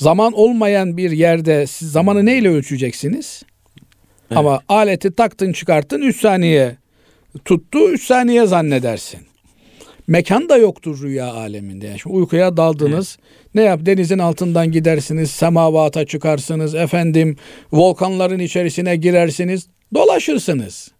Zaman 0.01 0.32
olmayan 0.32 0.96
bir 0.96 1.11
yerde 1.11 1.66
siz 1.66 1.92
zamanı 1.92 2.26
neyle 2.26 2.48
ölçeceksiniz? 2.48 3.42
Evet. 4.30 4.38
Ama 4.38 4.61
aleti 4.68 5.14
taktın 5.14 5.53
çıkarttın 5.53 6.03
3 6.03 6.20
saniye 6.20 6.76
tuttu 7.44 7.90
3 7.90 8.05
saniye 8.07 8.46
zannedersin. 8.46 9.20
Mekan 10.07 10.48
da 10.48 10.57
yoktur 10.57 11.03
rüya 11.03 11.32
aleminde. 11.32 11.86
Yani 11.86 11.98
şimdi 11.98 12.16
uykuya 12.16 12.57
daldınız. 12.57 13.18
Evet. 13.20 13.55
Ne 13.55 13.62
yap? 13.62 13.80
Denizin 13.86 14.18
altından 14.18 14.72
gidersiniz, 14.72 15.30
semavata 15.30 16.07
çıkarsınız, 16.07 16.74
efendim 16.74 17.36
volkanların 17.72 18.38
içerisine 18.38 18.96
girersiniz, 18.96 19.66
dolaşırsınız. 19.94 20.90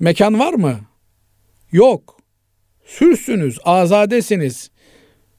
Mekan 0.00 0.38
var 0.38 0.52
mı? 0.52 0.80
Yok. 1.72 2.18
Sürsünüz, 2.84 3.58
azadesiniz. 3.64 4.70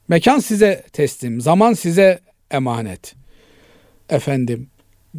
Mekan 0.08 0.38
size 0.38 0.84
teslim, 0.92 1.40
zaman 1.40 1.72
size 1.72 2.25
emanet. 2.56 3.14
Efendim. 4.10 4.68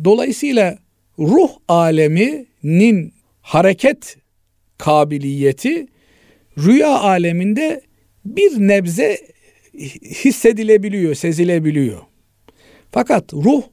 Dolayısıyla 0.03 0.77
ruh 1.19 1.49
aleminin 1.67 3.13
hareket 3.41 4.17
kabiliyeti 4.77 5.87
rüya 6.57 6.99
aleminde 6.99 7.81
bir 8.25 8.51
nebze 8.59 9.17
hissedilebiliyor, 10.25 11.15
sezilebiliyor. 11.15 12.01
Fakat 12.91 13.33
ruh 13.33 13.63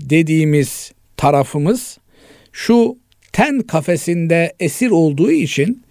dediğimiz 0.00 0.92
tarafımız 1.16 1.98
şu 2.52 2.98
ten 3.32 3.60
kafesinde 3.60 4.54
esir 4.60 4.90
olduğu 4.90 5.30
için 5.30 5.82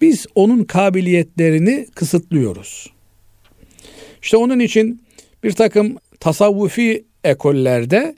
biz 0.00 0.26
onun 0.34 0.64
kabiliyetlerini 0.64 1.86
kısıtlıyoruz. 1.94 2.92
İşte 4.22 4.36
onun 4.36 4.58
için 4.58 5.02
bir 5.44 5.52
takım 5.52 5.96
tasavvufi 6.26 7.04
ekollerde 7.24 8.14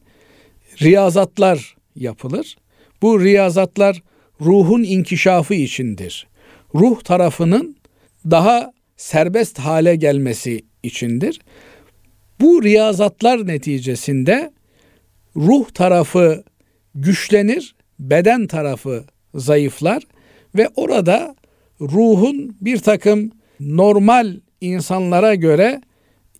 riyazatlar 0.83 1.77
yapılır. 1.97 2.57
Bu 3.03 3.21
riyazatlar 3.21 4.03
ruhun 4.41 4.83
inkişafı 4.83 5.55
içindir. 5.55 6.27
Ruh 6.75 7.01
tarafının 7.01 7.77
daha 8.31 8.73
serbest 8.97 9.59
hale 9.59 9.97
gelmesi 9.97 10.65
içindir. 10.83 11.41
Bu 12.41 12.63
riyazatlar 12.63 13.47
neticesinde 13.47 14.53
ruh 15.37 15.71
tarafı 15.71 16.45
güçlenir, 16.95 17.75
beden 17.99 18.47
tarafı 18.47 19.05
zayıflar 19.35 20.03
ve 20.55 20.69
orada 20.77 21.37
ruhun 21.81 22.57
bir 22.61 22.79
takım 22.79 23.31
normal 23.61 24.37
insanlara 24.61 25.35
göre 25.35 25.81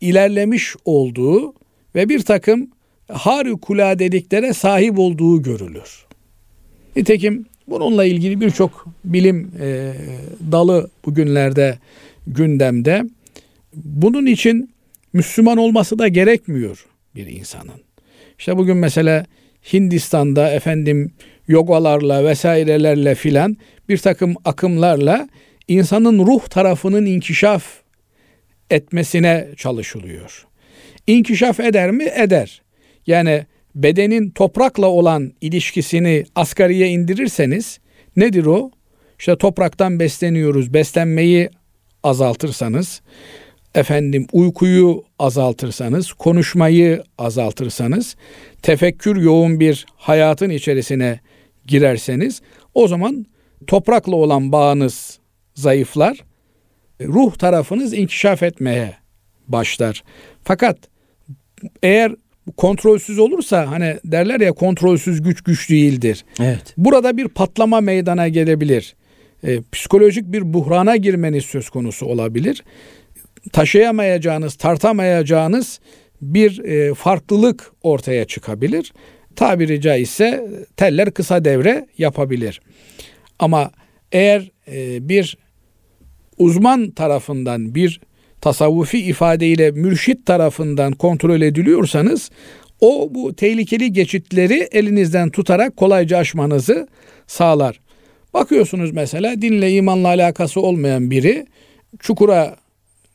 ilerlemiş 0.01 0.77
olduğu 0.85 1.58
ve 1.99 2.09
bir 2.09 2.21
takım 2.21 2.71
harikuladeliliklere 3.13 4.53
sahip 4.53 4.99
olduğu 4.99 5.43
görülür. 5.43 6.07
Nitekim 6.97 7.47
bununla 7.69 8.05
ilgili 8.05 8.41
birçok 8.41 8.87
bilim 9.05 9.53
e, 9.61 9.93
dalı 10.53 10.91
bugünlerde 11.05 11.79
gündemde. 12.27 13.05
Bunun 13.75 14.27
için 14.27 14.71
Müslüman 15.13 15.57
olması 15.57 15.99
da 15.99 16.09
gerekmiyor 16.09 16.87
bir 17.15 17.27
insanın. 17.27 17.81
İşte 18.39 18.57
bugün 18.57 18.77
mesela 18.77 19.27
Hindistan'da 19.73 20.51
efendim 20.51 21.13
yogalarla 21.49 22.25
vesairelerle 22.25 23.15
filan 23.15 23.57
bir 23.89 23.99
takım 23.99 24.35
akımlarla 24.45 25.29
insanın 25.69 26.27
ruh 26.27 26.47
tarafının 26.47 27.07
inkişaf 27.07 27.65
etmesine 28.71 29.49
çalışılıyor. 29.57 30.48
İnkişaf 31.09 31.61
eder 31.61 31.91
mi? 31.91 32.05
Eder. 32.17 32.63
Yani 33.07 33.47
bedenin 33.75 34.31
toprakla 34.31 34.87
olan 34.87 35.33
ilişkisini 35.41 36.25
asgariye 36.35 36.89
indirirseniz 36.89 37.79
nedir 38.17 38.47
o? 38.47 38.71
İşte 39.19 39.37
topraktan 39.37 40.01
besleniyoruz. 40.01 40.75
Beslenmeyi 40.75 41.51
azaltırsanız, 42.03 43.03
efendim 43.75 44.27
uykuyu 44.33 45.05
azaltırsanız, 45.19 46.13
konuşmayı 46.13 47.03
azaltırsanız, 47.19 48.17
tefekkür 48.63 49.17
yoğun 49.17 49.61
bir 49.61 49.87
hayatın 49.97 50.51
içerisine 50.51 51.21
girerseniz 51.67 52.43
o 52.75 52.89
zaman 52.89 53.27
toprakla 53.67 54.17
olan 54.17 54.53
bağınız 54.53 55.19
zayıflar, 55.55 56.25
ruh 57.01 57.35
tarafınız 57.35 57.95
inkişaf 57.95 58.43
etmeye 58.43 58.95
başlar. 59.49 60.03
Fakat 60.45 60.79
eğer 61.83 62.15
kontrolsüz 62.57 63.19
olursa 63.19 63.71
hani 63.71 63.97
derler 64.05 64.41
ya 64.41 64.53
kontrolsüz 64.53 65.23
güç 65.23 65.43
güç 65.43 65.71
değildir. 65.71 66.25
Evet. 66.41 66.75
Burada 66.77 67.17
bir 67.17 67.29
patlama 67.29 67.81
meydana 67.81 68.29
gelebilir. 68.29 68.97
E, 69.45 69.63
psikolojik 69.73 70.33
bir 70.33 70.55
buhrana 70.55 70.97
girmeniz 70.97 71.45
söz 71.45 71.71
konusu 71.71 72.07
olabilir. 72.07 72.65
Taşıyamayacağınız, 73.53 74.55
tartamayacağınız 74.55 75.81
bir 76.23 76.65
e, 76.65 76.95
farklılık 76.95 77.73
ortaya 77.83 78.25
çıkabilir. 78.25 78.93
Tabiri 79.37 79.81
caizse 79.81 80.49
teller 80.77 81.11
kısa 81.11 81.45
devre 81.45 81.87
yapabilir. 81.99 82.61
Ama 83.39 83.71
eğer 84.13 84.51
e, 84.73 85.09
bir 85.09 85.39
uzman 86.39 86.91
tarafından 86.91 87.75
bir 87.75 88.01
tasavvufi 88.41 88.99
ifadeyle 88.99 89.71
mürşit 89.71 90.27
tarafından 90.27 90.93
kontrol 90.93 91.41
ediliyorsanız 91.41 92.31
o 92.81 93.09
bu 93.15 93.35
tehlikeli 93.37 93.93
geçitleri 93.93 94.69
elinizden 94.73 95.31
tutarak 95.31 95.77
kolayca 95.77 96.19
aşmanızı 96.19 96.89
sağlar. 97.27 97.81
Bakıyorsunuz 98.35 98.91
mesela 98.91 99.43
dinle 99.43 99.73
imanla 99.73 100.09
alakası 100.09 100.61
olmayan 100.61 101.11
biri 101.11 101.47
çukura 101.99 102.57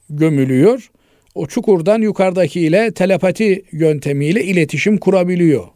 gömülüyor. 0.10 0.92
O 1.36 1.48
çukurdan 1.48 2.02
yukarıdakiyle 2.02 2.92
telepati 2.92 3.66
yöntemiyle 3.72 4.44
iletişim 4.44 4.98
kurabiliyor. 4.98 5.68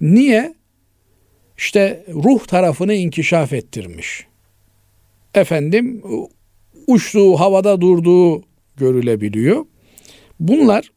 Niye? 0.00 0.54
İşte 1.58 2.04
ruh 2.08 2.46
tarafını 2.46 2.94
inkişaf 2.94 3.52
ettirmiş. 3.52 4.26
Efendim 5.34 6.02
uçtuğu, 6.86 7.40
havada 7.40 7.80
durduğu 7.80 8.42
görülebiliyor. 8.76 9.64
Bunlar 10.40 10.92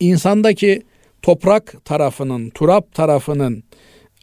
insandaki 0.00 0.82
toprak 1.22 1.84
tarafının, 1.84 2.50
turap 2.50 2.94
tarafının 2.94 3.64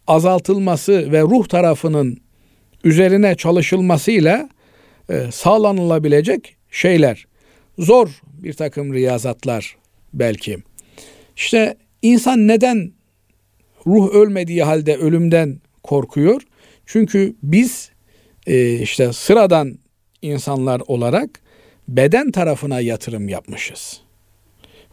azaltılması 0.07 1.11
ve 1.11 1.21
ruh 1.21 1.47
tarafının 1.47 2.17
üzerine 2.83 3.35
çalışılmasıyla 3.35 4.49
e, 5.09 5.31
sağlanılabilecek 5.31 6.55
şeyler. 6.71 7.25
Zor 7.77 8.21
bir 8.25 8.53
takım 8.53 8.93
riyazatlar 8.93 9.75
belki. 10.13 10.57
İşte 11.35 11.77
insan 12.01 12.47
neden 12.47 12.91
ruh 13.87 14.09
ölmediği 14.09 14.63
halde 14.63 14.97
ölümden 14.97 15.61
korkuyor? 15.83 16.41
Çünkü 16.85 17.35
biz 17.43 17.91
e, 18.47 18.73
işte 18.73 19.13
sıradan 19.13 19.77
insanlar 20.21 20.81
olarak 20.87 21.42
beden 21.87 22.31
tarafına 22.31 22.79
yatırım 22.79 23.29
yapmışız. 23.29 24.01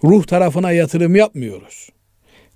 Ruh 0.05 0.25
tarafına 0.25 0.73
yatırım 0.73 1.15
yapmıyoruz. 1.15 1.89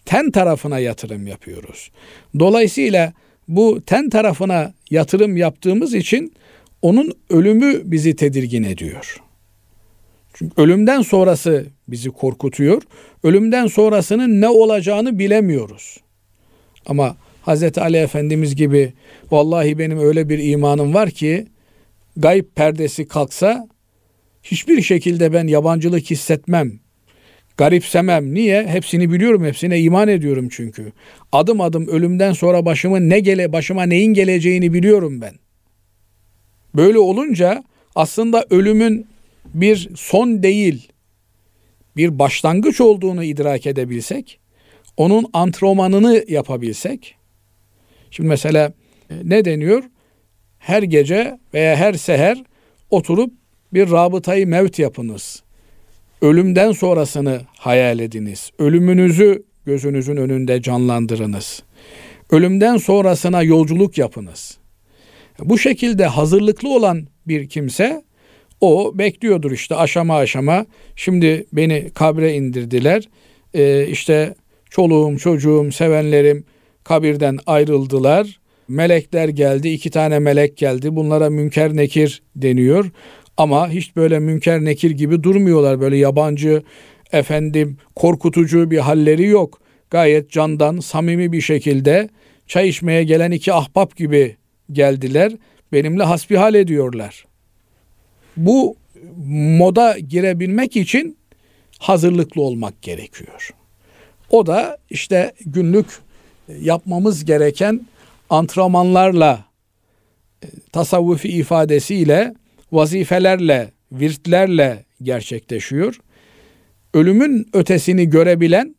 Ten 0.05 0.31
tarafına 0.31 0.79
yatırım 0.79 1.27
yapıyoruz. 1.27 1.91
Dolayısıyla 2.39 3.13
bu 3.49 3.83
ten 3.87 4.11
tarafına 4.11 4.75
yatırım 4.91 5.37
yaptığımız 5.37 5.95
için 5.95 6.35
onun 6.83 7.13
ölümü 7.31 7.83
bizi 7.85 8.17
tedirgin 8.17 8.63
ediyor. 8.63 9.21
Çünkü 10.35 10.63
ölümden 10.63 11.03
sonrası 11.03 11.67
bizi 11.89 12.11
korkutuyor. 12.11 12.83
Ölümden 13.23 13.67
sonrasının 13.67 14.41
ne 14.41 14.49
olacağını 14.49 15.19
bilemiyoruz. 15.19 16.01
Ama 16.87 17.17
Hz. 17.47 17.79
Ali 17.79 17.97
Efendimiz 17.97 18.57
gibi 18.57 18.93
vallahi 19.31 19.79
benim 19.79 19.99
öyle 19.99 20.29
bir 20.29 20.39
imanım 20.39 20.95
var 20.95 21.11
ki 21.11 21.47
gayb 22.17 22.45
perdesi 22.55 23.09
kalksa 23.09 23.69
hiçbir 24.45 24.83
şekilde 24.83 25.33
ben 25.33 25.47
yabancılık 25.47 26.11
hissetmem. 26.11 26.73
Garipsemem. 27.57 28.35
Niye? 28.35 28.67
Hepsini 28.67 29.13
biliyorum, 29.13 29.45
hepsine 29.45 29.81
iman 29.81 30.09
ediyorum 30.09 30.49
çünkü. 30.51 30.93
Adım 31.33 31.61
adım 31.61 31.89
ölümden 31.89 32.33
sonra 32.33 32.65
başımın 32.65 33.11
ne 33.11 33.21
gele 33.21 33.53
başıma 33.53 33.83
neyin 33.83 34.15
geleceğini 34.15 34.73
biliyorum 34.73 35.21
ben. 35.21 35.35
Böyle 36.77 36.99
olunca 36.99 37.65
aslında 37.95 38.47
ölümün 38.51 39.07
bir 39.55 39.91
son 39.97 40.43
değil, 40.43 40.89
bir 41.97 42.19
başlangıç 42.19 42.81
olduğunu 42.81 43.25
idrak 43.25 43.67
edebilsek, 43.67 44.41
onun 44.97 45.27
antrenmanını 45.33 46.25
yapabilsek. 46.29 47.17
Şimdi 48.11 48.29
mesela 48.29 48.73
e, 49.11 49.15
ne 49.25 49.45
deniyor? 49.45 49.85
Her 50.59 50.83
gece 50.83 51.39
veya 51.55 51.77
her 51.77 51.95
seher 51.95 52.45
oturup 52.91 53.33
bir 53.75 53.91
rabıtayı 53.91 54.47
mevt 54.47 54.79
yapınız. 54.79 55.43
Ölümden 56.23 56.73
sonrasını 56.73 57.41
hayal 57.59 57.99
ediniz. 57.99 58.51
Ölümünüzü 58.59 59.43
gözünüzün 59.67 60.17
önünde 60.17 60.63
canlandırınız. 60.63 61.63
Ölümden 62.31 62.77
sonrasına 62.77 63.43
yolculuk 63.43 63.99
yapınız. 63.99 64.59
Bu 65.39 65.59
şekilde 65.59 66.07
hazırlıklı 66.07 66.75
olan 66.75 67.07
bir 67.29 67.49
kimse 67.49 68.03
o 68.61 68.99
bekliyordur 68.99 69.51
işte 69.51 69.75
aşama 69.75 70.17
aşama. 70.17 70.67
Şimdi 70.97 71.47
beni 71.53 71.91
kabre 71.95 72.35
indirdiler. 72.35 73.09
Ee, 73.55 73.87
işte 73.87 74.35
çoluğum, 74.71 75.19
çocuğum, 75.19 75.73
sevenlerim 75.73 76.45
kabirden 76.85 77.39
ayrıldılar. 77.47 78.41
Melekler 78.69 79.29
geldi, 79.29 79.69
iki 79.69 79.91
tane 79.91 80.19
melek 80.19 80.57
geldi. 80.57 80.97
Bunlara 80.97 81.31
münker 81.31 81.77
nekir 81.77 82.23
deniyor. 82.37 82.91
Ama 83.37 83.71
hiç 83.71 83.97
böyle 83.97 84.19
münker 84.19 84.65
nekir 84.65 84.91
gibi 84.91 85.23
durmuyorlar. 85.23 85.81
Böyle 85.81 85.97
yabancı, 85.97 86.63
efendim 87.13 87.77
korkutucu 87.95 88.71
bir 88.71 88.79
halleri 88.79 89.27
yok. 89.27 89.61
Gayet 89.91 90.31
candan, 90.31 90.81
samimi 90.81 91.33
bir 91.33 91.41
şekilde 91.41 92.09
çay 92.47 92.69
içmeye 92.69 93.05
gelen 93.05 93.31
iki 93.31 93.53
ahbap 93.53 93.97
gibi 93.97 94.37
geldiler. 94.73 95.33
Benimle 95.73 96.03
hasbihal 96.03 96.55
ediyorlar. 96.55 97.25
Bu 98.37 98.77
moda 99.27 99.99
girebilmek 99.99 100.77
için 100.77 101.17
hazırlıklı 101.79 102.43
olmak 102.43 102.83
gerekiyor. 102.83 103.51
O 104.31 104.47
da 104.47 104.79
işte 104.91 105.33
günlük 105.47 105.87
yapmamız 106.61 107.25
gereken 107.25 107.87
antrenmanlarla, 108.31 109.45
e, 110.43 110.47
tasavvufi 110.73 111.29
ifadesiyle, 111.29 112.35
vazifelerle, 112.75 113.71
virtlerle 113.93 114.85
gerçekleşiyor. 115.03 116.01
Ölümün 116.95 117.47
ötesini 117.53 118.11
görebilen 118.11 118.75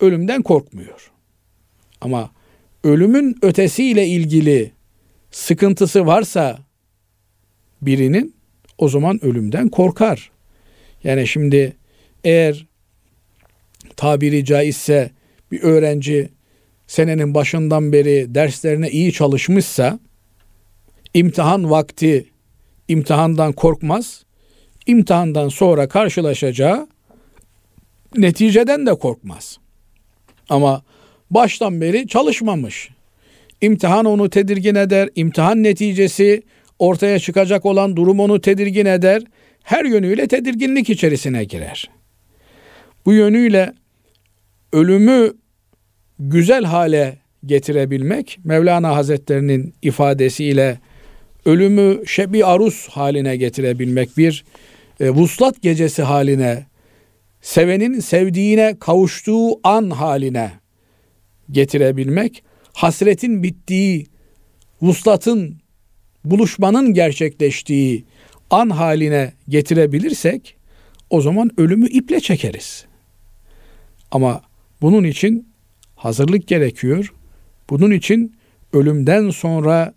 ölümden 0.00 0.42
korkmuyor. 0.42 1.10
Ama 2.00 2.30
ölümün 2.84 3.38
ötesiyle 3.42 4.06
ilgili 4.06 4.72
sıkıntısı 5.30 6.06
varsa 6.06 6.58
birinin 7.82 8.34
o 8.78 8.88
zaman 8.88 9.24
ölümden 9.24 9.68
korkar. 9.68 10.30
Yani 11.04 11.26
şimdi 11.26 11.76
eğer 12.24 12.66
tabiri 13.96 14.44
caizse 14.44 15.10
bir 15.52 15.62
öğrenci 15.62 16.28
senenin 16.86 17.34
başından 17.34 17.92
beri 17.92 18.34
derslerine 18.34 18.90
iyi 18.90 19.12
çalışmışsa 19.12 19.98
imtihan 21.14 21.70
vakti 21.70 22.26
imtihandan 22.88 23.52
korkmaz. 23.52 24.24
İmtihandan 24.86 25.48
sonra 25.48 25.88
karşılaşacağı 25.88 26.88
neticeden 28.16 28.86
de 28.86 28.94
korkmaz. 28.94 29.58
Ama 30.48 30.82
baştan 31.30 31.80
beri 31.80 32.08
çalışmamış. 32.08 32.90
İmtihan 33.60 34.04
onu 34.04 34.30
tedirgin 34.30 34.74
eder. 34.74 35.08
İmtihan 35.14 35.62
neticesi 35.62 36.42
ortaya 36.78 37.18
çıkacak 37.18 37.66
olan 37.66 37.96
durum 37.96 38.20
onu 38.20 38.40
tedirgin 38.40 38.86
eder. 38.86 39.22
Her 39.62 39.84
yönüyle 39.84 40.28
tedirginlik 40.28 40.90
içerisine 40.90 41.44
girer. 41.44 41.90
Bu 43.06 43.12
yönüyle 43.12 43.72
ölümü 44.72 45.32
güzel 46.18 46.64
hale 46.64 47.18
getirebilmek 47.46 48.38
Mevlana 48.44 48.96
Hazretlerinin 48.96 49.74
ifadesiyle 49.82 50.78
ölümü 51.48 52.06
şebi 52.06 52.44
arus 52.44 52.88
haline 52.88 53.36
getirebilmek 53.36 54.16
bir 54.16 54.44
e, 55.00 55.10
vuslat 55.10 55.62
gecesi 55.62 56.02
haline 56.02 56.66
sevenin 57.42 58.00
sevdiğine 58.00 58.76
kavuştuğu 58.80 59.68
an 59.68 59.90
haline 59.90 60.52
getirebilmek 61.50 62.42
hasretin 62.72 63.42
bittiği 63.42 64.06
vuslatın 64.82 65.56
buluşmanın 66.24 66.94
gerçekleştiği 66.94 68.04
an 68.50 68.70
haline 68.70 69.32
getirebilirsek 69.48 70.56
o 71.10 71.20
zaman 71.20 71.50
ölümü 71.56 71.88
iple 71.88 72.20
çekeriz. 72.20 72.84
Ama 74.10 74.42
bunun 74.80 75.04
için 75.04 75.48
hazırlık 75.96 76.46
gerekiyor. 76.46 77.12
Bunun 77.70 77.90
için 77.90 78.36
ölümden 78.72 79.30
sonra 79.30 79.92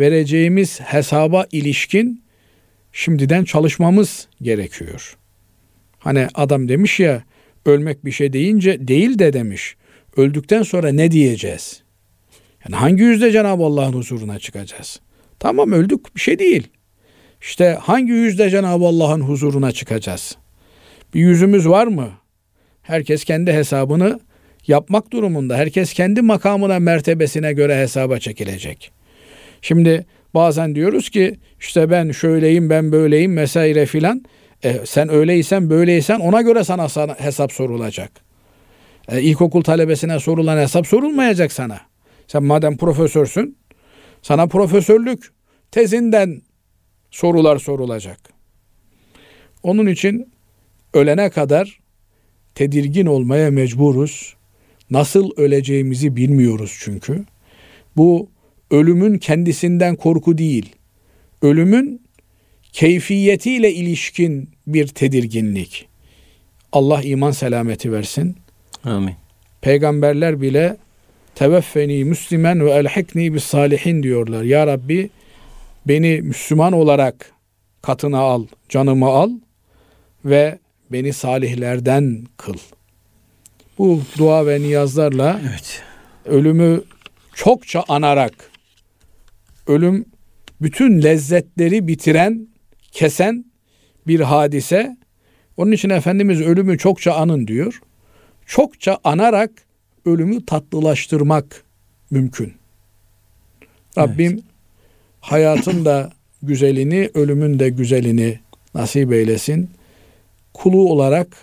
vereceğimiz 0.00 0.80
hesaba 0.80 1.46
ilişkin 1.52 2.22
şimdiden 2.92 3.44
çalışmamız 3.44 4.28
gerekiyor. 4.42 5.16
Hani 5.98 6.28
adam 6.34 6.68
demiş 6.68 7.00
ya 7.00 7.22
ölmek 7.66 8.04
bir 8.04 8.12
şey 8.12 8.32
deyince 8.32 8.88
değil 8.88 9.18
de 9.18 9.32
demiş. 9.32 9.76
Öldükten 10.16 10.62
sonra 10.62 10.92
ne 10.92 11.10
diyeceğiz? 11.10 11.82
Yani 12.64 12.76
hangi 12.76 13.02
yüzde 13.02 13.32
Cenab-ı 13.32 13.64
Allah'ın 13.64 13.92
huzuruna 13.92 14.38
çıkacağız? 14.38 15.00
Tamam 15.38 15.72
öldük 15.72 16.16
bir 16.16 16.20
şey 16.20 16.38
değil. 16.38 16.68
İşte 17.40 17.78
hangi 17.80 18.12
yüzde 18.12 18.50
Cenab-ı 18.50 18.84
Allah'ın 18.84 19.20
huzuruna 19.20 19.72
çıkacağız? 19.72 20.36
Bir 21.14 21.20
yüzümüz 21.20 21.68
var 21.68 21.86
mı? 21.86 22.10
Herkes 22.82 23.24
kendi 23.24 23.52
hesabını 23.52 24.20
yapmak 24.66 25.12
durumunda. 25.12 25.56
Herkes 25.56 25.92
kendi 25.92 26.22
makamına, 26.22 26.78
mertebesine 26.78 27.52
göre 27.52 27.82
hesaba 27.82 28.18
çekilecek. 28.18 28.92
Şimdi 29.62 30.06
bazen 30.34 30.74
diyoruz 30.74 31.10
ki 31.10 31.36
işte 31.60 31.90
ben 31.90 32.10
şöyleyim 32.10 32.70
ben 32.70 32.92
böyleyim 32.92 33.36
vesaire 33.36 33.86
filan. 33.86 34.24
E, 34.64 34.86
sen 34.86 35.08
öyleysen 35.08 35.70
böyleysen 35.70 36.20
ona 36.20 36.42
göre 36.42 36.64
sana, 36.64 36.88
sana 36.88 37.14
hesap 37.14 37.52
sorulacak. 37.52 38.10
E, 39.08 39.22
ilkokul 39.22 39.62
talebesine 39.62 40.18
sorulan 40.20 40.58
hesap 40.58 40.86
sorulmayacak 40.86 41.52
sana. 41.52 41.80
Sen 42.26 42.44
madem 42.44 42.76
profesörsün 42.76 43.56
sana 44.22 44.46
profesörlük 44.46 45.32
tezinden 45.70 46.42
sorular 47.10 47.58
sorulacak. 47.58 48.18
Onun 49.62 49.86
için 49.86 50.32
ölene 50.94 51.30
kadar 51.30 51.80
tedirgin 52.54 53.06
olmaya 53.06 53.50
mecburuz. 53.50 54.36
Nasıl 54.90 55.30
öleceğimizi 55.36 56.16
bilmiyoruz 56.16 56.78
çünkü. 56.80 57.24
Bu 57.96 58.28
ölümün 58.70 59.18
kendisinden 59.18 59.96
korku 59.96 60.38
değil. 60.38 60.76
Ölümün 61.42 62.02
keyfiyetiyle 62.72 63.72
ilişkin 63.72 64.50
bir 64.66 64.86
tedirginlik. 64.86 65.88
Allah 66.72 67.02
iman 67.02 67.30
selameti 67.30 67.92
versin. 67.92 68.36
Amin. 68.84 69.14
Peygamberler 69.60 70.40
bile 70.40 70.76
teveffeni 71.34 72.04
müslimen 72.04 72.66
ve 72.66 72.70
elhikni 72.70 73.34
bis 73.34 73.44
salihin 73.44 74.02
diyorlar. 74.02 74.42
Ya 74.42 74.66
Rabbi 74.66 75.10
beni 75.88 76.22
Müslüman 76.22 76.72
olarak 76.72 77.32
katına 77.82 78.18
al, 78.18 78.46
canımı 78.68 79.06
al 79.06 79.30
ve 80.24 80.58
beni 80.92 81.12
salihlerden 81.12 82.26
kıl. 82.36 82.56
Bu 83.78 84.02
dua 84.18 84.46
ve 84.46 84.60
niyazlarla 84.60 85.40
Evet. 85.50 85.82
ölümü 86.24 86.82
çokça 87.34 87.84
anarak 87.88 88.49
ölüm 89.66 90.04
bütün 90.62 91.02
lezzetleri 91.02 91.88
bitiren, 91.88 92.48
kesen 92.92 93.44
bir 94.06 94.20
hadise. 94.20 94.96
Onun 95.56 95.72
için 95.72 95.90
Efendimiz 95.90 96.40
ölümü 96.40 96.78
çokça 96.78 97.14
anın 97.14 97.46
diyor. 97.46 97.80
Çokça 98.46 98.98
anarak 99.04 99.50
ölümü 100.04 100.46
tatlılaştırmak 100.46 101.64
mümkün. 102.10 102.52
Rabbim 103.98 104.42
hayatın 105.20 105.84
da 105.84 106.12
güzelini, 106.42 107.10
ölümün 107.14 107.58
de 107.58 107.68
güzelini 107.68 108.40
nasip 108.74 109.12
eylesin. 109.12 109.70
Kulu 110.54 110.92
olarak 110.92 111.36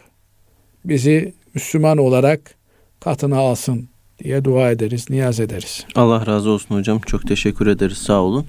bizi 0.85 1.33
Müslüman 1.53 1.97
olarak 1.97 2.55
katına 2.99 3.37
alsın 3.37 3.89
diye 4.23 4.45
dua 4.45 4.71
ederiz, 4.71 5.09
niyaz 5.09 5.39
ederiz. 5.39 5.85
Allah 5.95 6.25
razı 6.25 6.49
olsun 6.49 6.75
hocam. 6.75 6.99
Çok 6.99 7.27
teşekkür 7.27 7.67
ederiz. 7.67 7.97
Sağ 7.97 8.21
olun. 8.21 8.45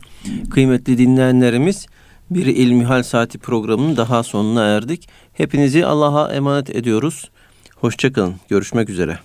Kıymetli 0.51 0.99
dinleyenlerimiz 0.99 1.87
bir 2.31 2.47
İlmihal 2.47 3.03
Saati 3.03 3.39
programının 3.39 3.97
daha 3.97 4.23
sonuna 4.23 4.65
erdik. 4.65 5.09
Hepinizi 5.33 5.87
Allah'a 5.87 6.33
emanet 6.33 6.71
ediyoruz. 6.71 7.31
Hoşçakalın. 7.75 8.35
Görüşmek 8.49 8.91
üzere. 8.91 9.19